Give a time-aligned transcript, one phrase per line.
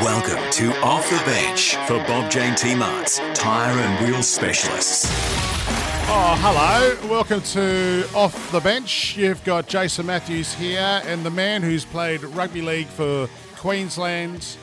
[0.00, 5.06] Welcome to Off the Bench for Bob Jane T Marts, tyre and wheel specialists.
[6.08, 7.10] Oh, hello.
[7.10, 9.16] Welcome to Off the Bench.
[9.18, 14.56] You've got Jason Matthews here and the man who's played rugby league for Queensland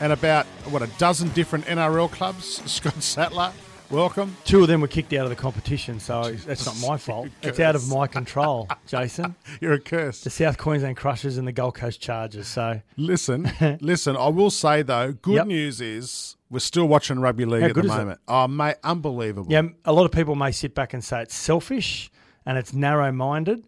[0.00, 3.52] and about, what, a dozen different NRL clubs, Scott Sattler.
[3.92, 4.34] Welcome.
[4.46, 7.28] Two of them were kicked out of the competition, so oh, that's not my fault.
[7.42, 9.34] It's out of my control, Jason.
[9.60, 10.22] You're a curse.
[10.22, 12.48] The South Queensland Crushers and the Gold Coast Chargers.
[12.48, 13.52] So Listen,
[13.82, 15.46] listen, I will say though, good Yep.
[15.46, 18.20] news is we're still watching rugby league How at the moment.
[18.26, 19.52] Oh, mate, unbelievable.
[19.52, 22.10] yeah, a lot of people may sit back and say it's selfish
[22.46, 23.62] and it's narrow-minded,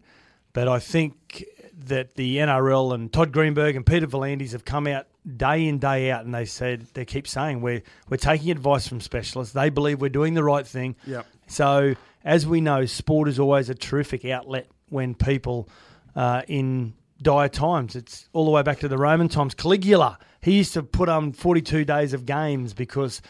[0.53, 1.45] but I think
[1.85, 5.05] that the NRL and Todd Greenberg and Peter V'landys have come out
[5.37, 9.01] day in day out and they said they keep saying we're we're taking advice from
[9.01, 9.53] specialists.
[9.53, 10.95] They believe we're doing the right thing.
[11.05, 11.25] Yep.
[11.47, 15.69] So as we know, sport is always a terrific outlet when people
[16.15, 17.95] uh, in dire times.
[17.95, 19.53] It's all the way back to the Roman times.
[19.53, 23.21] Caligula, he used to put on 42 days of games because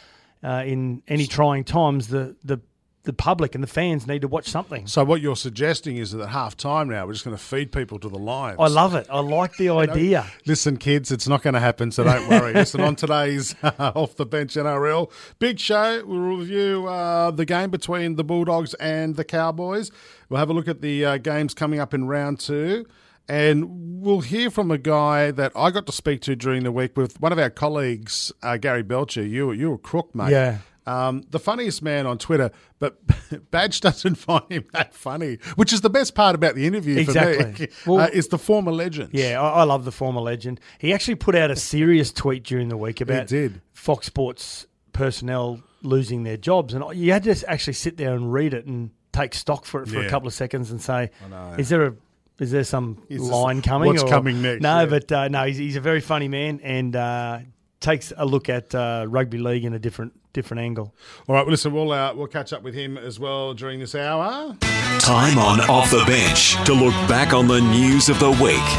[0.44, 2.60] uh, in any trying times, the, the,
[3.06, 4.86] the public and the fans need to watch something.
[4.88, 7.72] So what you're suggesting is that at half time now, we're just going to feed
[7.72, 8.58] people to the lions.
[8.59, 9.08] I love it.
[9.09, 10.25] I like the idea.
[10.45, 12.53] Listen, kids, it's not going to happen, so don't worry.
[12.66, 18.16] Listen, on today's Off the Bench NRL big show, we'll review uh, the game between
[18.16, 19.92] the Bulldogs and the Cowboys.
[20.30, 22.86] We'll have a look at the uh, games coming up in round two.
[23.28, 26.95] And we'll hear from a guy that I got to speak to during the week
[26.95, 29.23] with one of our colleagues, uh, Gary Belcher.
[29.26, 30.30] You, you were a crook, mate.
[30.31, 30.59] Yeah.
[30.88, 32.97] Um, the funniest man on Twitter, but
[33.52, 37.11] Badge doesn't find him that funny, which is the best part about the interview for
[37.14, 37.20] me.
[37.20, 37.67] Exactly.
[37.86, 39.10] Well- uh, is the former legend.
[39.14, 40.60] Yeah, I, I love the former legend.
[40.77, 43.61] He actually put out a serious tweet during the week about did.
[43.73, 48.54] Fox Sports personnel losing their jobs, and you had to actually sit there and read
[48.54, 50.08] it and take stock for it for Yeah.
[50.08, 51.11] a couple of seconds and say,
[51.58, 51.93] "Is there a
[52.37, 53.87] is there some Is this- line coming?
[53.87, 54.61] what's coming next?
[54.61, 54.86] No, Yeah.
[54.87, 57.39] but uh, no, he's, he's a very funny man and uh,
[57.86, 60.94] takes a look at uh, rugby league in a different different angle.
[61.28, 63.94] All right, well, listen, we'll uh, we'll catch up with him as well during this
[63.94, 64.56] hour.
[65.00, 68.70] Time on Off the Bench to look back on the news of the week.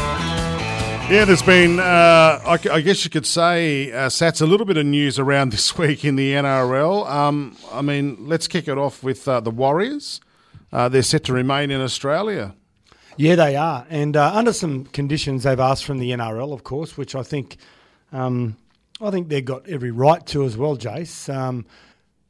[1.09, 4.75] Yeah, there's been, uh, I, I guess you could say, uh, Sats, a little bit
[4.75, 7.09] of news around this week in the NRL.
[7.09, 10.19] Um, I mean, let's kick it off with uh, the Warriors.
[10.69, 12.55] Uh, they're set to remain in Australia.
[13.15, 16.97] Yeah, they are, and uh, under some conditions they've asked from the NRL, of course,
[16.97, 17.55] which I think,
[18.11, 18.57] um,
[19.01, 21.33] I think they've got every right to as well, Jace.
[21.33, 21.65] Um,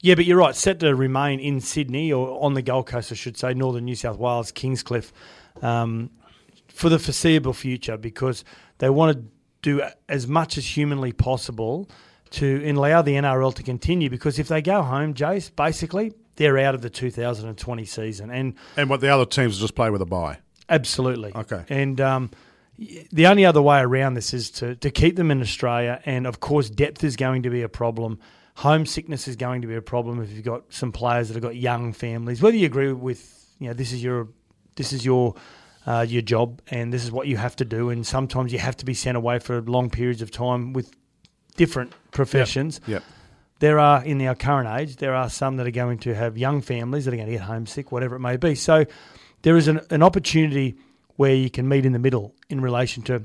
[0.01, 0.55] yeah, but you're right.
[0.55, 3.95] Set to remain in Sydney or on the Gold Coast, I should say, northern New
[3.95, 5.11] South Wales, Kingscliff,
[5.61, 6.09] um,
[6.67, 8.44] for the foreseeable future, because
[8.78, 9.23] they want to
[9.61, 11.89] do as much as humanly possible
[12.29, 14.09] to allow the NRL to continue.
[14.09, 18.89] Because if they go home, Jace, basically they're out of the 2020 season, and And
[18.89, 20.38] what the other teams just play with a bye.
[20.69, 21.31] Absolutely.
[21.34, 21.63] Okay.
[21.69, 22.38] And um, y-
[22.78, 26.02] the only other way around this is to, to keep them in Australia.
[26.06, 28.20] And of course, depth is going to be a problem.
[28.56, 31.56] Homesickness is going to be a problem if you've got some players that have got
[31.56, 32.42] young families.
[32.42, 34.28] Whether you agree with, you know, this is your
[34.76, 35.36] this is your
[35.86, 37.90] uh, your job and this is what you have to do.
[37.90, 40.92] And sometimes you have to be sent away for long periods of time with
[41.58, 43.04] different professions Yep.
[43.59, 46.62] there are in our current age there are some that are going to have young
[46.62, 48.86] families that are going to get homesick whatever it may be so
[49.42, 50.78] there is an, an opportunity
[51.17, 53.23] where you can meet in the middle in relation to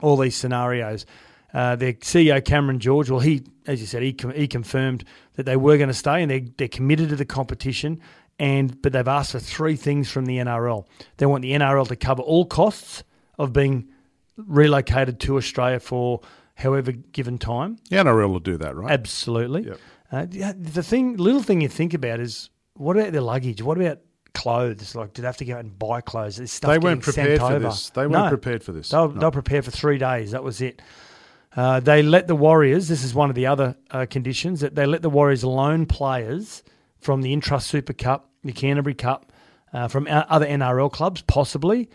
[0.00, 1.06] all these scenarios
[1.54, 5.04] uh, their CEO Cameron George, well, he, as you said, he, com- he confirmed
[5.34, 8.00] that they were going to stay and they, they're committed to the competition.
[8.38, 10.86] And but they've asked for three things from the NRL.
[11.16, 13.02] They want the NRL to cover all costs
[13.36, 13.88] of being
[14.36, 16.20] relocated to Australia for
[16.54, 17.78] however given time.
[17.90, 18.92] The NRL will do that, right?
[18.92, 19.66] Absolutely.
[19.66, 19.80] Yep.
[20.12, 23.60] Uh, the thing, little thing you think about is what about their luggage?
[23.60, 23.98] What about
[24.34, 24.94] clothes?
[24.94, 26.36] Like, did they have to go out and buy clothes?
[26.36, 27.58] There's stuff They weren't prepared for over.
[27.60, 27.90] this.
[27.90, 28.28] They weren't No.
[28.28, 28.90] prepared for this.
[28.90, 29.18] They were, No.
[29.20, 30.30] they were prepared for three days.
[30.32, 30.80] That was it.
[31.56, 32.88] Uh, they let the Warriors.
[32.88, 36.62] This is one of the other uh, conditions that they let the Warriors loan players
[37.00, 39.32] from the Intrust Super Cup, the Canterbury Cup,
[39.72, 41.88] uh, from other NRL clubs, possibly,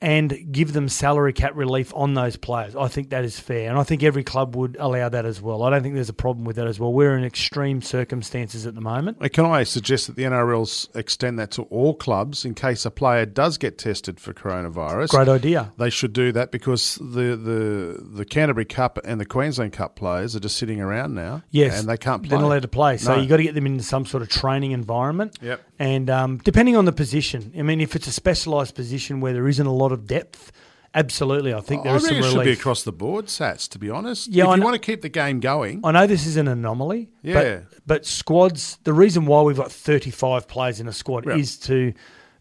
[0.00, 2.76] and give them salary cap relief on those players.
[2.76, 5.64] I think that is fair, and I think every club would allow that as well.
[5.64, 6.92] I don't think there's a problem with that as well.
[6.92, 9.18] We're in extreme circumstances at the moment.
[9.32, 13.26] Can I suggest that the NRLs extend that to all clubs in case a player
[13.26, 15.08] does get tested for coronavirus?
[15.08, 15.72] Great idea.
[15.78, 20.36] They should do that because the the, the Canterbury Cup and the Queensland Cup players
[20.36, 21.42] are just sitting around now.
[21.50, 22.30] Yes, and they can't play.
[22.30, 23.20] They're not allowed to play, so No.
[23.20, 25.38] you've got to get them into some sort of training environment.
[25.42, 25.60] Yep.
[25.78, 29.46] And um, depending on the position, I mean, if it's a specialised position where there
[29.48, 30.50] isn't a lot of depth,
[30.94, 33.68] absolutely, I think there I is reckon some it should be across the board, Sats.
[33.70, 35.92] To be honest, Yeah, if I you know- want to keep the game going, I
[35.92, 37.10] know this is an anomaly.
[37.22, 37.34] Yeah.
[37.60, 41.92] But, but squads, the reason why we've got 35 players in a squad is to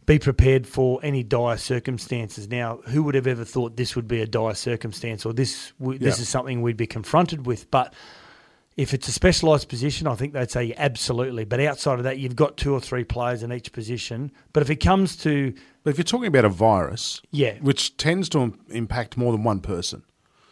[0.07, 2.47] be prepared for any dire circumstances.
[2.47, 5.99] Now, who would have ever thought this would be a dire circumstance or this w-
[5.99, 7.69] this is something we'd be confronted with?
[7.69, 7.93] But
[8.77, 11.45] if it's a specialised position, I think they'd say absolutely.
[11.45, 14.31] But outside of that, you've got two or three players in each position.
[14.53, 15.53] But if it comes to
[15.83, 17.55] but if you're talking about a virus, Yeah.
[17.61, 20.03] which tends to impact more than one person,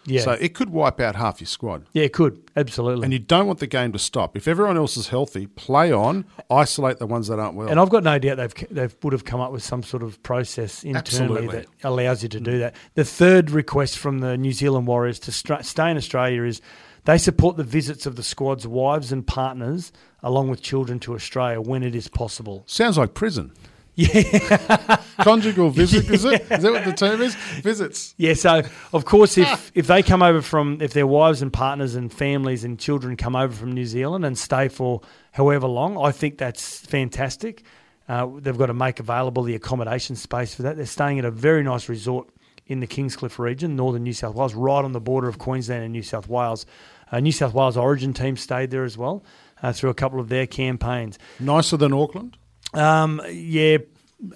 [0.06, 1.88] yeah, so it could wipe out half your squad.
[1.94, 3.04] yeah, it could absolutely.
[3.04, 4.38] And you don't want the game to stop.
[4.38, 6.26] If everyone else is healthy, play on.
[6.50, 7.68] Isolate the ones that aren't well.
[7.68, 10.22] And I've got no doubt they've they would have come up with some sort of
[10.24, 11.58] process internally Absolutely.
[11.60, 12.60] that allows you to do mm.
[12.60, 12.76] that.
[12.94, 16.62] The third request from the New Zealand Warriors to stra- stay in Australia is
[17.06, 19.92] they support the visits of the squad's wives and partners
[20.22, 22.64] along with children to Australia when it is possible.
[22.68, 23.52] Sounds like prison.
[23.98, 26.42] Yeah, Conjugal visit, is it?
[26.52, 27.34] Is that what the term is?
[27.62, 28.14] Visits.
[28.18, 28.34] yeah.
[28.34, 32.12] So of course, if if they come over from if their wives and partners and
[32.12, 35.00] families and children come over from New Zealand and stay for
[35.32, 37.64] however long, I think that's fantastic.
[38.10, 40.76] Uh, they've got to make available the accommodation space for that.
[40.76, 42.30] They're staying at a very nice resort
[42.68, 45.94] in the Kingscliff region, northern New South Wales, right on the border of Queensland and
[45.94, 46.66] New South Wales.
[47.12, 49.24] Uh, New South Wales Origin team stayed there as well
[49.62, 51.20] uh, through a couple of their campaigns.
[51.40, 52.38] Nicer than Auckland?
[52.74, 53.78] Um, yeah,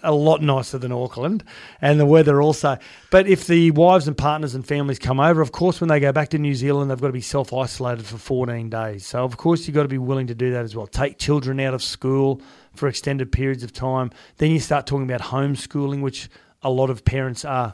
[0.03, 1.43] a lot nicer than Auckland,
[1.81, 2.77] and the weather also.
[3.11, 6.11] But if the wives and partners and families come over, of course, when they go
[6.11, 9.05] back to New Zealand, they've got to be self isolated for 14 days.
[9.05, 10.87] So, of course, you've got to be willing to do that as well.
[10.87, 12.41] Take children out of school
[12.75, 14.11] for extended periods of time.
[14.37, 16.29] Then you start talking about homeschooling, which
[16.61, 17.73] a lot of parents are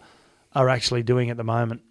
[0.54, 1.82] are actually doing at the moment.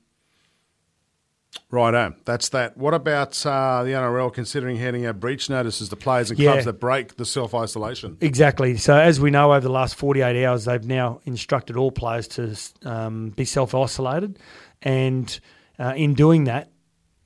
[1.70, 2.76] Righto, that's that.
[2.76, 6.52] What about uh, the NRL considering handing out breach notices to players and Yeah.
[6.52, 8.16] clubs that break the self isolation?
[8.20, 8.76] Exactly.
[8.76, 12.56] So, as we know, over the last 48 hours, they've now instructed all players to
[12.84, 14.38] um, be self isolated.
[14.82, 15.38] And
[15.78, 16.70] uh, in doing that,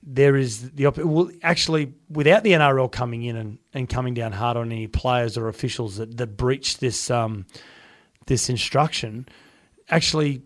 [0.02, 4.32] there is the op- well, actually, without the NRL coming in and, and coming down
[4.32, 7.46] hard on any players or officials that, that breach this um,
[8.26, 9.26] this instruction,
[9.90, 10.42] actually,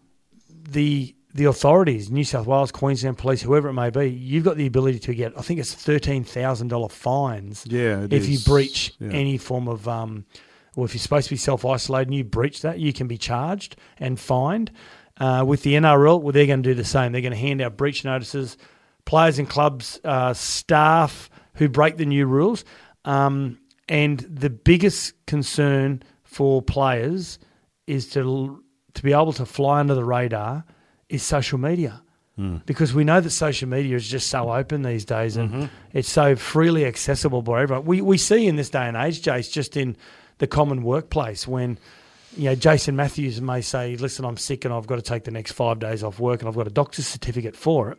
[0.49, 4.67] the the authorities, New South Wales, Queensland Police, whoever it may be, you've got the
[4.67, 9.11] ability to get, I think it's thirteen thousand dollar fines Yeah, if you breach Yeah.
[9.13, 10.25] any form of, um,
[10.77, 13.17] or if you're supposed to be self isolated and you breach that, you can be
[13.19, 14.71] charged and fined.
[15.19, 17.13] Uh, with the NRL, well, they're going to do the same.
[17.13, 18.57] They're going to hand out breach notices.
[19.05, 22.65] Players and clubs, uh, staff who break the new rules.
[23.05, 23.59] Um,
[23.89, 27.39] and the biggest concern for players
[27.87, 28.63] is to
[28.95, 30.65] to be able to fly under the radar
[31.13, 32.03] is social media.
[32.37, 32.57] Hmm.
[32.65, 35.65] Because we know that social media is just so open these days and mm-hmm.
[35.93, 37.85] it's so freely accessible by everyone.
[37.85, 39.99] We, we see in this day and age, Jace, just in
[40.39, 41.79] the common workplace when
[42.35, 45.31] you know, Jason Matthews may say, listen, I'm sick and I've got to take the
[45.31, 47.99] next five days off work and I've got a doctor's certificate for it.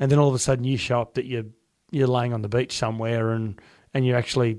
[0.00, 1.46] And then all of a sudden you show up that you're,
[1.92, 3.60] you're laying on the beach somewhere and,
[3.94, 4.58] and you're actually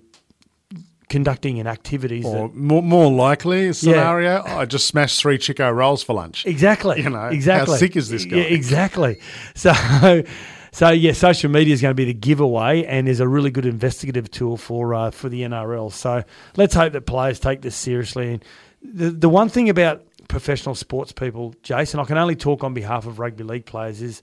[1.10, 2.26] conducting in activities.
[2.26, 6.46] Or that, more, more likely scenario, I just smashed three Chiko rolls for lunch.
[6.46, 7.02] exactly.
[7.02, 7.74] You know, exactly.
[7.74, 8.38] how sick is this guy?
[8.38, 9.20] Yeah, exactly.
[9.54, 9.74] So,
[10.72, 13.66] so yeah, social media is going to be the giveaway and is a really good
[13.66, 15.92] investigative tool for uh, for the NRL.
[15.92, 16.24] So
[16.56, 18.34] let's hope that players take this seriously.
[18.34, 18.46] And
[18.82, 23.06] the the one thing about professional sports people, Jason, I can only talk on behalf
[23.06, 24.22] of rugby league players, is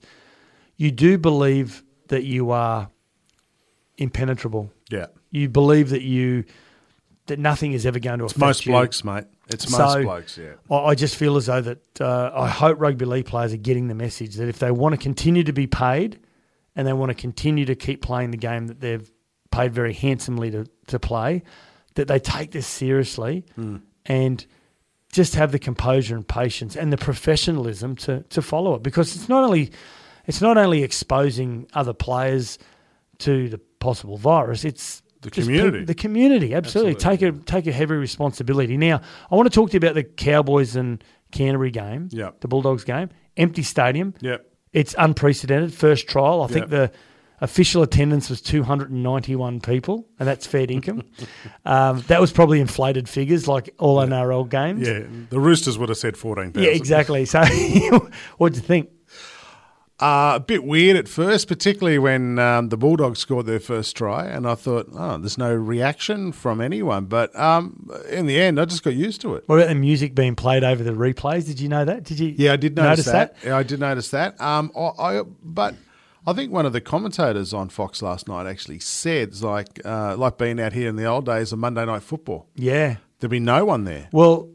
[0.77, 2.89] you do believe that you are
[3.97, 4.71] impenetrable.
[4.89, 5.07] Yeah.
[5.31, 6.43] You believe that you
[7.27, 8.71] that nothing is ever going to affect Most you.
[8.73, 9.25] blokes, mate.
[9.49, 10.53] It's most So, blokes, yeah.
[10.69, 13.87] I I just feel as though that uh, I hope rugby league players are getting
[13.87, 16.19] the message that if they want to continue to be paid
[16.75, 19.09] and they want to continue to keep playing the game that they've
[19.51, 21.43] paid very handsomely to, to play,
[21.95, 23.45] that they take this seriously
[24.05, 24.45] and
[25.11, 29.29] just have the composure and patience and the professionalism to, to follow it because it's
[29.29, 29.71] not only
[30.25, 32.57] it's not only exposing other players
[33.19, 35.77] to the possible virus, it's The community.
[35.79, 36.95] peop- the community, absolutely.
[36.95, 38.77] Take a take a heavy responsibility.
[38.77, 39.01] Now,
[39.31, 42.41] I want to talk to you about the Cowboys and Canterbury game, Yep.
[42.41, 44.13] the Bulldogs game, empty stadium.
[44.21, 44.45] Yep.
[44.71, 45.73] It's unprecedented.
[45.73, 46.41] First trial.
[46.43, 46.69] I think Yep.
[46.69, 46.91] the
[47.41, 51.01] Official attendance was 291 people, and that's fair income.
[51.65, 54.87] um, that was probably inflated figures, like all NRL games.
[54.87, 56.63] Yeah, the Roosters would have said 14,000.
[56.63, 57.25] Yeah, exactly.
[57.25, 57.43] So,
[58.37, 58.89] what'd you think?
[60.03, 64.25] Uh, a bit weird at first, particularly when um, the Bulldogs scored their first try,
[64.25, 67.05] and I thought, oh, there's no reaction from anyone.
[67.05, 69.45] But um, in the end, I just got used to it.
[69.47, 71.45] What about the music being played over the replays?
[71.45, 72.03] Did you know that?
[72.03, 72.35] Did you?
[72.37, 73.35] Yeah, I did notice, notice that.
[73.45, 74.41] Yeah, I did notice that.
[74.41, 75.75] Um, I, I but
[76.27, 80.17] I think one of the commentators on Fox last night actually said, it's like uh,
[80.17, 82.49] like being out here in the old days of Monday Night Football.
[82.55, 82.97] Yeah.
[83.19, 84.09] There'd be no one there.
[84.11, 84.49] Well,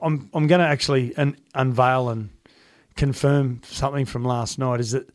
[0.00, 2.30] I'm I'm going to actually un- unveil and
[2.96, 4.80] confirm something from last night.
[4.80, 5.14] Is that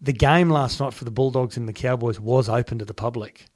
[0.00, 3.46] the game last night for the Bulldogs and the Cowboys was open to the public,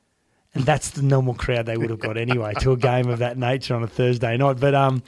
[0.55, 3.37] and that's the normal crowd they would have got anyway to a game of that
[3.37, 4.59] nature on a Thursday night.
[4.59, 5.03] But um,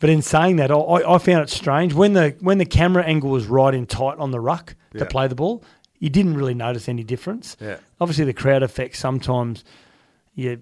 [0.00, 3.30] but in saying that, I, I found it strange when the when the camera angle
[3.30, 5.64] was right in tight on the ruck to play the ball.
[5.98, 7.56] You didn't really notice any difference.
[7.60, 7.78] Yeah.
[8.00, 9.64] Obviously, the crowd effect sometimes,
[10.34, 10.60] you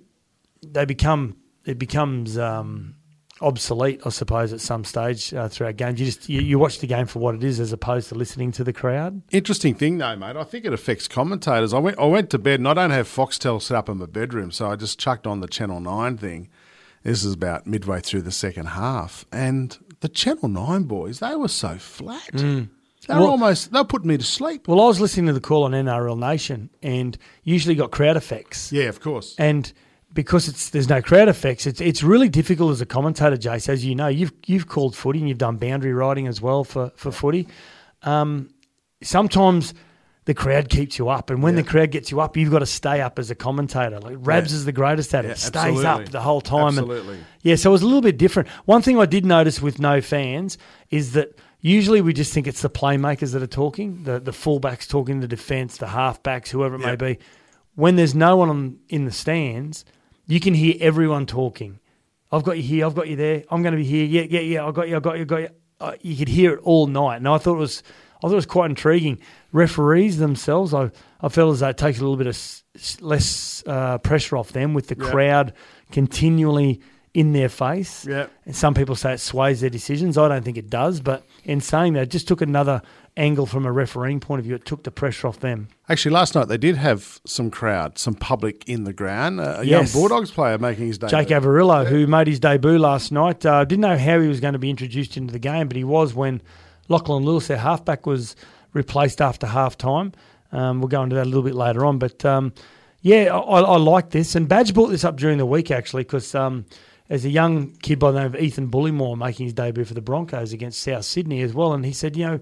[0.63, 2.97] they become it becomes um,
[3.43, 6.01] obsolete, I suppose, at some stage uh, throughout games.
[6.01, 8.53] You just you, you watch the game for what it is, as opposed to listening
[8.53, 9.23] to the crowd.
[9.31, 10.37] Interesting thing though, mate.
[10.37, 11.73] I think it affects commentators.
[11.75, 14.07] I went I went to bed and I don't have Foxtel set up in my
[14.07, 16.49] bedroom, so I just chucked on the Channel Nine thing.
[17.03, 21.49] This is about midway through the second half, and the Channel Nine boys they were
[21.49, 22.31] so flat.
[22.33, 24.69] They were Well- almost they putting me to sleep.
[24.69, 28.71] Well, I was listening to the call on NRL Nation, and usually got crowd effects.
[28.73, 29.35] Yeah, of course.
[29.39, 29.73] And
[30.15, 33.69] because it's there's no crowd effects, it's it's really difficult as a commentator, Jace.
[33.69, 36.91] As you know, you've you've called footy and you've done boundary riding as well for
[36.97, 37.49] for footy.
[38.03, 38.51] Um,
[39.03, 39.75] sometimes
[40.25, 42.67] the crowd keeps you up, and when the crowd gets you up, you've got to
[42.67, 43.99] stay up as a commentator.
[43.99, 44.57] Like Rabs Yeah.
[44.59, 45.87] is the greatest at it; Yeah, stays absolutely.
[45.87, 46.69] up the whole time.
[46.69, 47.15] Absolutely.
[47.17, 48.49] And yeah, so it was a little bit different.
[48.67, 50.59] One thing I did notice with no fans
[50.91, 54.87] is that usually we just think it's the playmakers that are talking, the the fullbacks
[54.89, 57.19] talking, the defence, the halfbacks, whoever it may be.
[57.75, 59.85] When there's no one on, in the stands,
[60.27, 61.79] you can hear everyone talking.
[62.31, 62.87] I've got you here.
[62.87, 63.45] I've got you there.
[63.51, 64.05] I'm going to be here.
[64.07, 64.67] Yeah, yeah, yeah.
[64.67, 64.97] I got you.
[64.97, 65.23] I got you.
[65.23, 65.49] I got you.
[65.81, 67.83] Uh, you could hear it all night, and I thought it was,
[68.19, 69.19] I thought it was quite intriguing.
[69.51, 73.65] Referees themselves, I, I felt as though it takes a little bit of s- less
[73.67, 75.11] uh, pressure off them with the Yeah.
[75.11, 75.53] crowd
[75.91, 76.81] continually
[77.15, 78.07] in their face.
[78.07, 78.27] Yeah.
[78.47, 80.17] And some people say it sways their decisions.
[80.17, 82.81] I don't think it does, but in saying that, it just took another
[83.17, 84.55] angle from a refereeing point of view.
[84.55, 85.69] It took the pressure off them.
[85.89, 89.41] Actually, last night they did have some crowd, some public in the ground.
[89.41, 89.95] A Yes.
[89.95, 91.19] young Bulldogs player making his debut.
[91.19, 94.55] Jake Averillo, who made his debut last night, uh, didn't know how he was going
[94.55, 96.41] to be introduced into the game, but he was when
[96.89, 98.35] Lachlan Lewis, their halfback, was
[98.73, 100.13] replaced after half time.
[100.51, 102.53] Um, we'll go into that a little bit later on, but um,
[103.03, 104.35] yeah, I, I like this.
[104.35, 106.65] And Badge brought this up during the week actually because um,
[107.09, 110.01] there's a young kid by the name of Ethan Bullemor making his debut for the
[110.03, 112.41] Broncos against South Sydney as well, and he said, you know,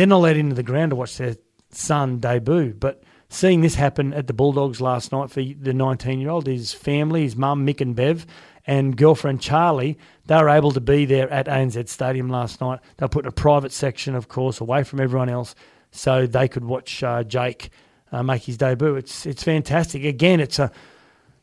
[0.00, 1.36] they're not allowed into the ground to watch their
[1.68, 6.30] son debut, but seeing this happen at the Bulldogs last night for the 19 year
[6.30, 8.24] old, his family, his mum, Mick and Bev,
[8.66, 12.80] and girlfriend Charlie, they were able to be there at ANZ Stadium last night.
[12.96, 15.54] They put in a private section, of course, away from everyone else,
[15.90, 17.68] so they could watch uh, Jake
[18.10, 18.94] uh, make his debut.
[18.94, 20.02] It's it's fantastic.
[20.02, 20.72] Again, it's a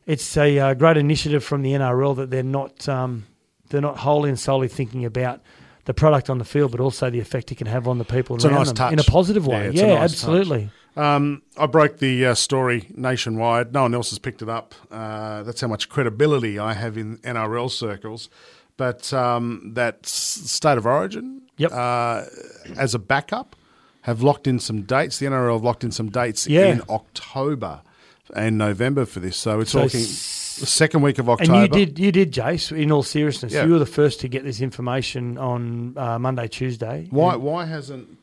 [0.04, 3.24] it's a uh, great initiative from the NRL that they're not um,
[3.68, 5.42] they're not wholly and solely thinking about
[5.88, 8.36] the product on the field, but also the effect it can have on the people
[8.36, 8.92] It's a nice them touch.
[8.92, 9.70] in a positive way.
[9.70, 10.68] Yeah, Yeah, nice absolutely.
[10.96, 13.72] Um, I broke the uh, story nationwide.
[13.72, 14.74] No one else has picked it up.
[14.90, 18.28] Uh, that's how much credibility I have in NRL circles.
[18.76, 21.72] But um, that s- state of origin, Yep.
[21.72, 22.24] uh,
[22.76, 23.56] as a backup,
[24.02, 25.18] have locked in some dates.
[25.18, 26.66] The NRL have locked in some dates Yeah.
[26.66, 27.80] in October
[28.36, 29.36] and November for this.
[29.38, 30.04] So we're So talking
[30.60, 31.52] the second week of October.
[31.52, 32.76] And you did, you did, Jace.
[32.76, 33.64] In all seriousness, Yeah.
[33.64, 37.06] you were the first to get this information on uh, Monday, Tuesday.
[37.10, 37.36] Why?
[37.36, 38.18] Why hasn't?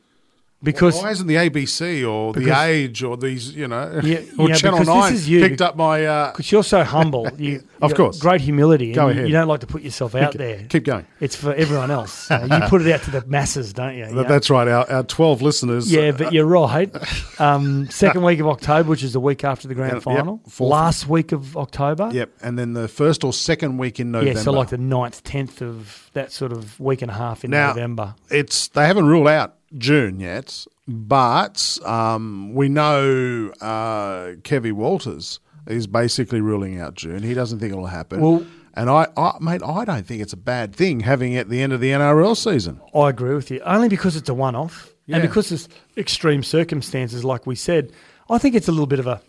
[0.62, 4.54] Because why isn't the ABC or the Age or these, you know, Yeah, or yeah,
[4.56, 5.40] Channel Nine you.
[5.46, 6.04] picked up my?
[6.06, 8.18] Uh, because you're so humble, you, Of course.
[8.18, 8.92] great humility.
[8.92, 9.26] Go ahead.
[9.28, 10.64] you don't like to put yourself out there.
[10.68, 11.06] keep going.
[11.20, 12.30] It's for everyone else.
[12.30, 14.06] Uh, you put it out to the masses, don't you?
[14.06, 14.22] You That- know?
[14.24, 14.66] That's right.
[14.66, 15.92] Our, our 12 listeners.
[15.92, 16.90] Yeah, uh, but you're right.
[17.38, 20.40] Um, second week of October, which is the week after the grand Yep, final.
[20.48, 20.70] fourth.
[20.70, 22.08] Last week of October.
[22.10, 22.30] Yep.
[22.40, 24.38] And then the first or second week in November.
[24.38, 27.50] Yeah, so like the 9th, 10th of that sort of week and a half in
[27.50, 28.14] Now- November.
[28.30, 35.86] it's they haven't ruled out June yet, but um, we know uh, Kevy Walters is
[35.86, 37.22] basically ruling out June.
[37.22, 38.20] He doesn't think it'll happen.
[38.20, 38.46] Well-
[38.78, 41.62] and I, I, mate, I don't think it's a bad thing having it at the
[41.62, 42.78] end of the NRL season.
[42.94, 43.60] I agree with you.
[43.60, 45.66] Only because it's a one off and because it's
[45.96, 47.92] extreme circumstances, like we said.
[48.28, 49.22] I think it's a little bit of a,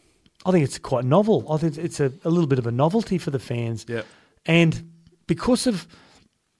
[0.45, 1.49] I think it's quite novel.
[1.49, 3.85] I think it's a, a little bit of a novelty for the fans.
[3.87, 4.05] Yep.
[4.45, 4.91] And
[5.27, 5.87] because of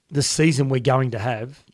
[0.10, 1.66] the season we're going to have,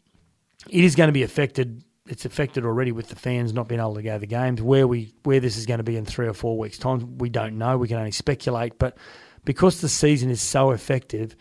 [0.67, 3.96] it is going to be affected it's affected already with the fans not being able
[3.96, 4.62] to go to the games.
[4.62, 7.30] Where we where this is going to be in three or four weeks' time, we
[7.30, 7.78] don't know.
[7.78, 8.78] We can only speculate.
[8.78, 8.98] But
[9.46, 11.36] because the season is so effective,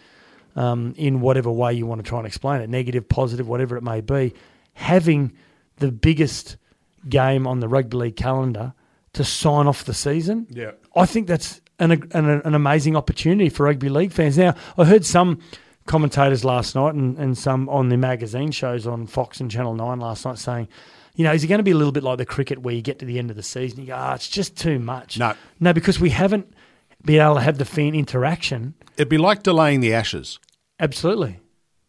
[0.55, 3.83] um, in whatever way you want to try and explain it, negative, positive, whatever it
[3.83, 4.35] may be,
[4.75, 5.33] having
[5.77, 6.57] the biggest
[7.09, 8.75] game on the rugby league calendar
[9.15, 10.73] to sign off the season, Yeah.
[10.95, 14.39] I think that's an, an, an amazing opportunity for rugby league fans.
[14.39, 15.41] Now, I heard some
[15.87, 19.99] commentators last night and, and some on the magazine shows on Fox and Channel 9
[19.99, 20.69] last night saying,
[21.15, 22.83] you know, is it going to be a little bit like the cricket where you
[22.83, 25.19] get to the end of the season, you go, ah, it's just too much.
[25.19, 25.35] No.
[25.61, 26.53] No, because we haven't
[27.05, 28.75] been able to have the fan interaction.
[28.97, 30.39] It'd be like delaying the Ashes.
[30.81, 31.41] Absolutely.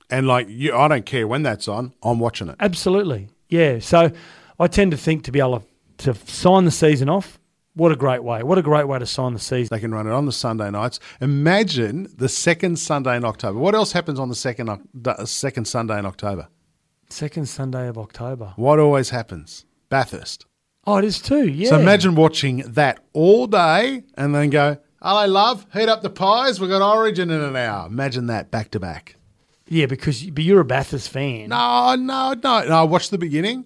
[0.09, 1.93] And like you, I don't care when that's on.
[2.03, 2.55] I'm watching it.
[2.59, 3.29] Absolutely.
[3.50, 3.79] Yeah.
[3.79, 4.12] So
[4.59, 7.39] I tend to think to be able to, to sign the season off,
[7.75, 8.44] what a great way.
[8.44, 9.70] What a great way to sign the season.
[9.75, 11.00] They can run it on the Sunday nights.
[11.22, 13.58] Imagine the second Sunday in October.
[13.60, 16.48] What else happens on the second uh, second Sunday in October?
[17.10, 18.53] Second Sunday of October.
[18.56, 19.65] What always happens?
[19.89, 20.46] Bathurst.
[20.86, 21.48] Oh, it is too.
[21.48, 21.70] Yeah.
[21.70, 26.60] So imagine watching that all day and then go, hello, love, heat up the pies.
[26.60, 27.88] We've got Origin in an hour.
[27.88, 29.15] Imagine that back to back.
[29.68, 31.50] Yeah, because but you're a Bathurst fan.
[31.50, 32.68] No, no, no.
[32.68, 33.65] No, watch the beginning.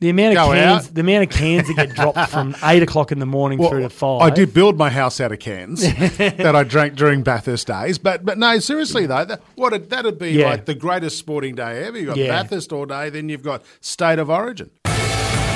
[0.00, 0.94] The amount of Go cans, out.
[0.94, 3.90] the amount of cans that get dropped from eight o'clock in the morning through to
[3.90, 4.22] five.
[4.22, 5.80] I did build my house out of cans
[6.18, 7.98] that I drank during Bathurst days.
[7.98, 10.50] But but no, seriously though, that, what a, that'd be Yeah.
[10.50, 11.98] like the greatest sporting day ever.
[11.98, 12.28] You've got Yeah.
[12.42, 14.70] Bathurst all day, then you've got State of Origin.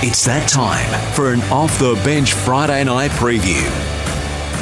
[0.05, 4.02] It's that time for an off the bench Friday night preview.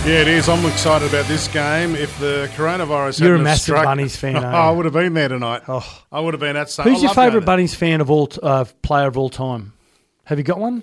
[0.06, 0.48] Yeah, it is.
[0.48, 1.94] I'm excited about this game.
[1.94, 4.52] If the coronavirus You're a massive struck, Bunnies fan, aren't you?
[4.54, 5.62] I would have been there tonight.
[5.68, 6.02] Oh.
[6.10, 6.70] I would have been at.
[6.70, 7.44] Sun- Who's I your favourite.
[7.44, 9.74] Bunnies fan of all uh, player of all time?
[10.24, 10.82] Have you got one?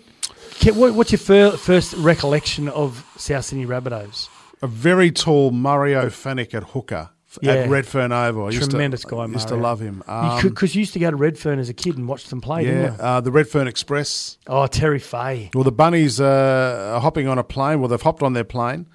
[0.65, 4.29] What's your fir- first recollection of South Sydney Rabbitohs?
[4.61, 7.09] A very tall Mario Fenech at hooker
[7.41, 7.53] Yeah.
[7.53, 8.47] at Redfern Oval.
[8.47, 10.03] I Tremendous to, guy, I used to love him.
[10.07, 12.65] Um, Because you, used to go to Redfern as a kid and watch them play,
[12.65, 13.03] yeah, didn't you?
[13.03, 14.37] uh, the Redfern Express.
[14.47, 15.51] Oh, Terry Fahey.
[15.53, 17.79] Well, the bunnies uh, are hopping on a plane.
[17.79, 18.87] Well, they've hopped on their plane.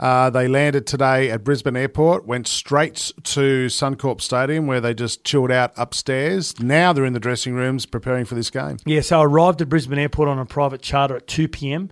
[0.00, 5.24] Uh, they landed today at Brisbane Airport, went straight to Suncorp Stadium where they just
[5.24, 6.58] chilled out upstairs.
[6.60, 8.76] Now they're in the dressing rooms preparing for this game.
[8.86, 11.90] Yeah, so I arrived at Brisbane Airport on a private charter at 2 p.m.,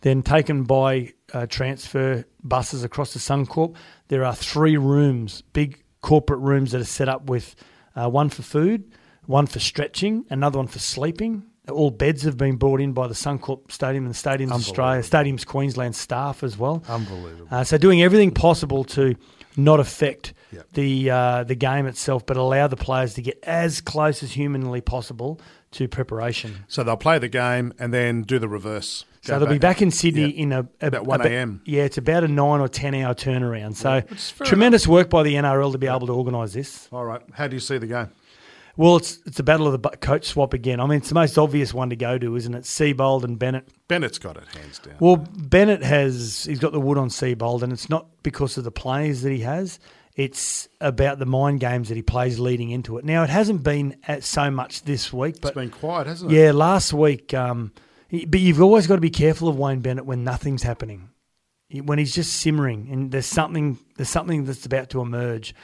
[0.00, 3.74] then taken by uh, transfer buses across to Suncorp.
[4.08, 7.54] There are three rooms, big corporate rooms that are set up with
[7.94, 8.92] uh, one for food,
[9.26, 11.44] one for stretching, another one for sleeping.
[11.70, 15.94] All beds have been brought in by the Suncorp Stadium and Stadiums Australia, Stadiums Queensland
[15.94, 16.82] staff as well.
[16.88, 17.46] Unbelievable.
[17.52, 19.14] Uh, so doing everything possible to
[19.56, 20.34] not affect
[20.72, 24.80] the uh, the game itself, but allow the players to get as close as humanly
[24.80, 25.40] possible
[25.72, 26.64] to preparation.
[26.66, 29.04] So they'll play the game and then do the reverse.
[29.22, 30.42] So they'll be back in Sydney Yeah.
[30.42, 31.62] in a, a About 1 a.m..
[31.64, 33.76] Yeah, it's about a nine or ten hour turnaround.
[33.76, 34.00] So
[34.44, 36.88] tremendous work by the NRL to be able to organise this.
[36.92, 37.20] All right.
[37.32, 38.08] How do you see the game?
[38.76, 40.80] Well, it's it's a battle of the coach swap again.
[40.80, 42.64] I mean, it's the most obvious one to go to, isn't it?
[42.64, 43.68] Seibold and Bennett.
[43.86, 44.94] Bennett's got it hands down.
[44.98, 48.70] Well, Bennett has he's got the wood on Seibold, and it's not because of the
[48.72, 49.78] players that he has.
[50.16, 53.04] It's about the mind games that he plays leading into it.
[53.04, 56.34] Now, it hasn't been at so much this week, but it's been quiet, hasn't it?
[56.34, 57.32] yeah, last week.
[57.34, 57.72] Um,
[58.12, 61.08] but you've always got to be careful of Wayne Bennett when nothing's happening,
[61.70, 65.54] when he's just simmering and there's something there's something that's about to emerge.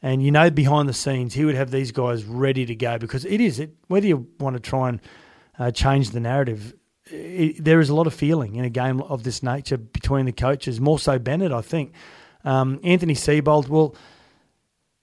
[0.00, 3.24] And you know, behind the scenes, he would have these guys ready to go because
[3.24, 3.74] it is it.
[3.88, 5.00] Whether you want to try and
[5.58, 6.72] uh, change the narrative,
[7.06, 10.32] it, there is a lot of feeling in a game of this nature between the
[10.32, 10.80] coaches.
[10.80, 11.92] More so, Bennett, I think.
[12.44, 13.96] Um, Anthony Seibold, well,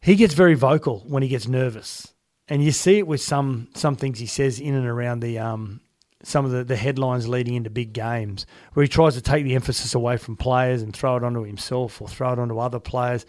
[0.01, 2.13] he gets very vocal when he gets nervous,
[2.47, 5.81] and you see it with some some things he says in and around the um,
[6.25, 9.55] some of the, the headlines leading into big games, where he tries to take the
[9.55, 13.25] emphasis away from players and throw it onto himself or throw it onto other players.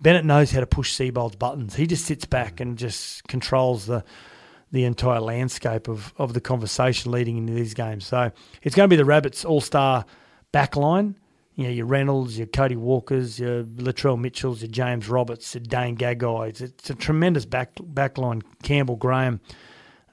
[0.00, 1.74] Bennett knows how to push Seibold's buttons.
[1.74, 4.04] He just sits back and just controls the
[4.70, 8.06] the entire landscape of, of the conversation leading into these games.
[8.06, 8.30] So
[8.62, 10.04] it's going to be the Rabbits all star
[10.52, 11.16] back line.
[11.54, 15.96] You know, your Reynolds, your Cody Walkers, your Latrell Mitchells, your James Roberts, your Dane
[15.96, 16.50] Gagai.
[16.50, 18.42] It's, it's a tremendous back back line.
[18.62, 19.40] Campbell Graham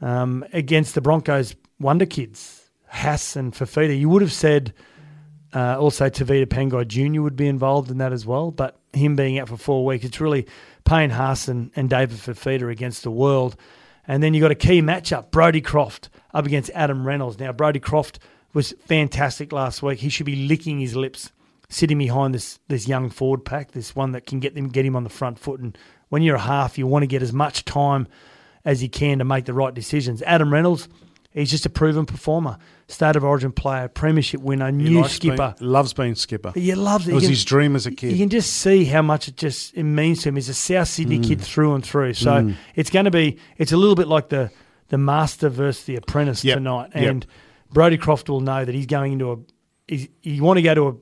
[0.01, 3.97] um, against the Broncos wonder kids, Haas and Fifita.
[3.97, 4.73] You would have said
[5.53, 7.21] uh, also Tevita Pangai Jr.
[7.21, 10.19] would be involved in that as well, but him being out for four weeks, it's
[10.19, 10.47] really
[10.83, 13.55] Payne Haas and, and David Fifita against the world.
[14.07, 17.39] And then you got a key matchup, Brodie Croft up against Adam Reynolds.
[17.39, 18.19] Now, Brodie Croft
[18.53, 19.99] was fantastic last week.
[19.99, 21.31] He should be licking his lips
[21.69, 24.95] sitting behind this this young forward pack, this one that can get them get him
[24.95, 25.59] on the front foot.
[25.59, 25.77] And
[26.09, 28.07] when you're a half, you want to get as much time
[28.63, 30.21] as you can to make the right decisions.
[30.23, 30.87] Adam Reynolds,
[31.35, 35.53] he's just a proven performer, state of origin player, premiership winner, He new skipper.
[35.59, 36.51] being- loves being skipper.
[36.55, 37.11] He loves it.
[37.11, 38.11] It was can- his dream as a kid.
[38.13, 40.35] You can just see how much it just it means to him.
[40.35, 41.27] He's a South Sydney Mm.
[41.27, 42.13] kid through and through.
[42.15, 43.37] So it's going to be.
[43.57, 44.49] It's a little bit like the
[44.89, 46.57] the master versus the apprentice Yep.
[46.57, 47.03] tonight, Yep.
[47.11, 47.25] and
[47.73, 49.37] Brodie Croft will know that he's going into a.
[49.87, 50.93] He's, you want to go to a,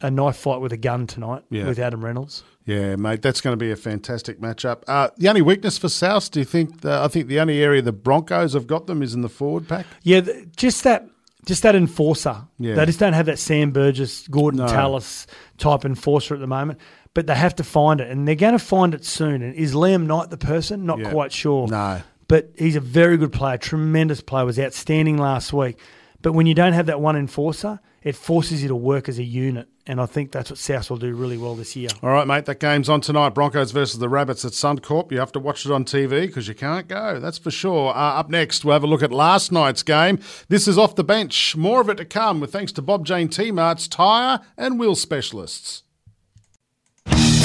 [0.00, 1.66] a knife fight with a gun tonight Yeah.
[1.66, 2.44] with Adam Reynolds.
[2.64, 4.82] Yeah, mate, that's going to be a fantastic matchup.
[4.86, 6.84] Uh, the only weakness for South, do you think?
[6.84, 9.66] Uh, I think the only area the Broncos have got them is in the forward
[9.66, 9.86] pack.
[10.02, 11.06] Yeah, th- just that,
[11.46, 12.36] just that enforcer.
[12.58, 12.74] Yeah.
[12.74, 14.66] They just don't have that Sam Burgess, Gordon No.
[14.68, 16.78] Tallis type enforcer at the moment.
[17.14, 19.42] But they have to find it, and they're going to find it soon.
[19.42, 20.84] And is Liam Knight the person?
[20.86, 21.10] Not Yeah.
[21.10, 21.66] quite sure.
[21.68, 22.02] No.
[22.28, 24.44] but he's a very good player, tremendous player.
[24.44, 25.80] Was outstanding last week.
[26.20, 29.24] But when you don't have that one enforcer, it forces you to work as a
[29.24, 31.88] unit, and I think that's what South will do really well this year.
[32.02, 33.30] All right, mate, that game's on tonight.
[33.30, 35.10] Broncos versus the Rabbits at Suncorp.
[35.10, 37.90] You have to watch it on TV because you can't go, that's for sure.
[37.90, 40.18] Uh, up next, we'll have a look at last night's game.
[40.48, 41.56] This is off the bench.
[41.56, 44.94] More of it to come with thanks to Bob Jane T Mart's tyre and wheel
[44.94, 45.82] specialists.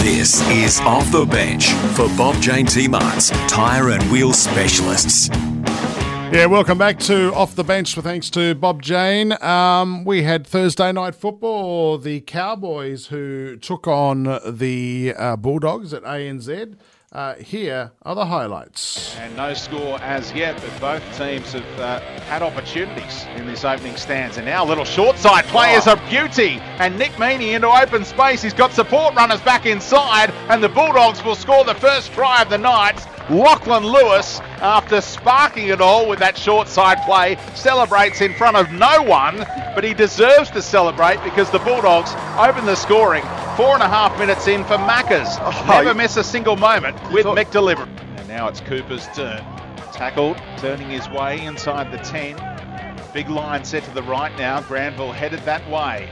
[0.04, 5.30] This is Off the Bench for Bob Jane T Mart's Tyre and Wheel Specialists.
[6.34, 9.39] Yeah, welcome back to Off the Bench with thanks to Bob Jane.
[9.43, 12.00] Um, we had Thursday night football.
[12.00, 16.76] The Cowboys who took on the uh, Bulldogs at ANZ.
[17.12, 19.15] Uh, here are the highlights.
[19.17, 23.96] And no score as yet, but both teams have uh, had opportunities in this opening
[23.96, 24.38] stands.
[24.38, 26.58] And now a little short side play is a beauty.
[26.80, 28.41] And Nick Meaney into open space.
[28.41, 30.32] He's got support runners back inside.
[30.50, 33.06] And the Bulldogs will score the first try of the night.
[33.30, 38.72] Lachlan Lewis, after sparking it all with that short side play, celebrates in front of
[38.72, 39.38] no one,
[39.74, 43.24] but he deserves to celebrate because the Bulldogs open the scoring
[43.56, 45.38] four and a half minutes in for Maccas.
[45.40, 47.88] Oh, Never miss a single moment with McDelivery.
[48.18, 49.44] And now it's Cooper's turn.
[49.94, 52.36] Tackled, turning his way inside the 10.
[53.14, 54.60] Big line set to the right now.
[54.62, 56.10] Granville headed that way.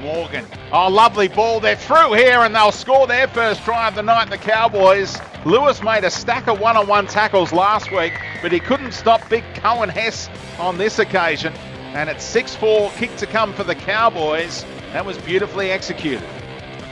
[0.00, 0.46] Morgan.
[0.72, 1.60] Oh, lovely ball.
[1.60, 5.18] They're through here and they'll score their first try of the night, the Cowboys.
[5.44, 9.26] Lewis made a stack of one on one tackles last week, but he couldn't stop
[9.28, 11.52] big Coen Hess on this occasion.
[11.94, 14.64] And it's 6 4 kick to come for the Cowboys.
[14.92, 16.28] That was beautifully executed.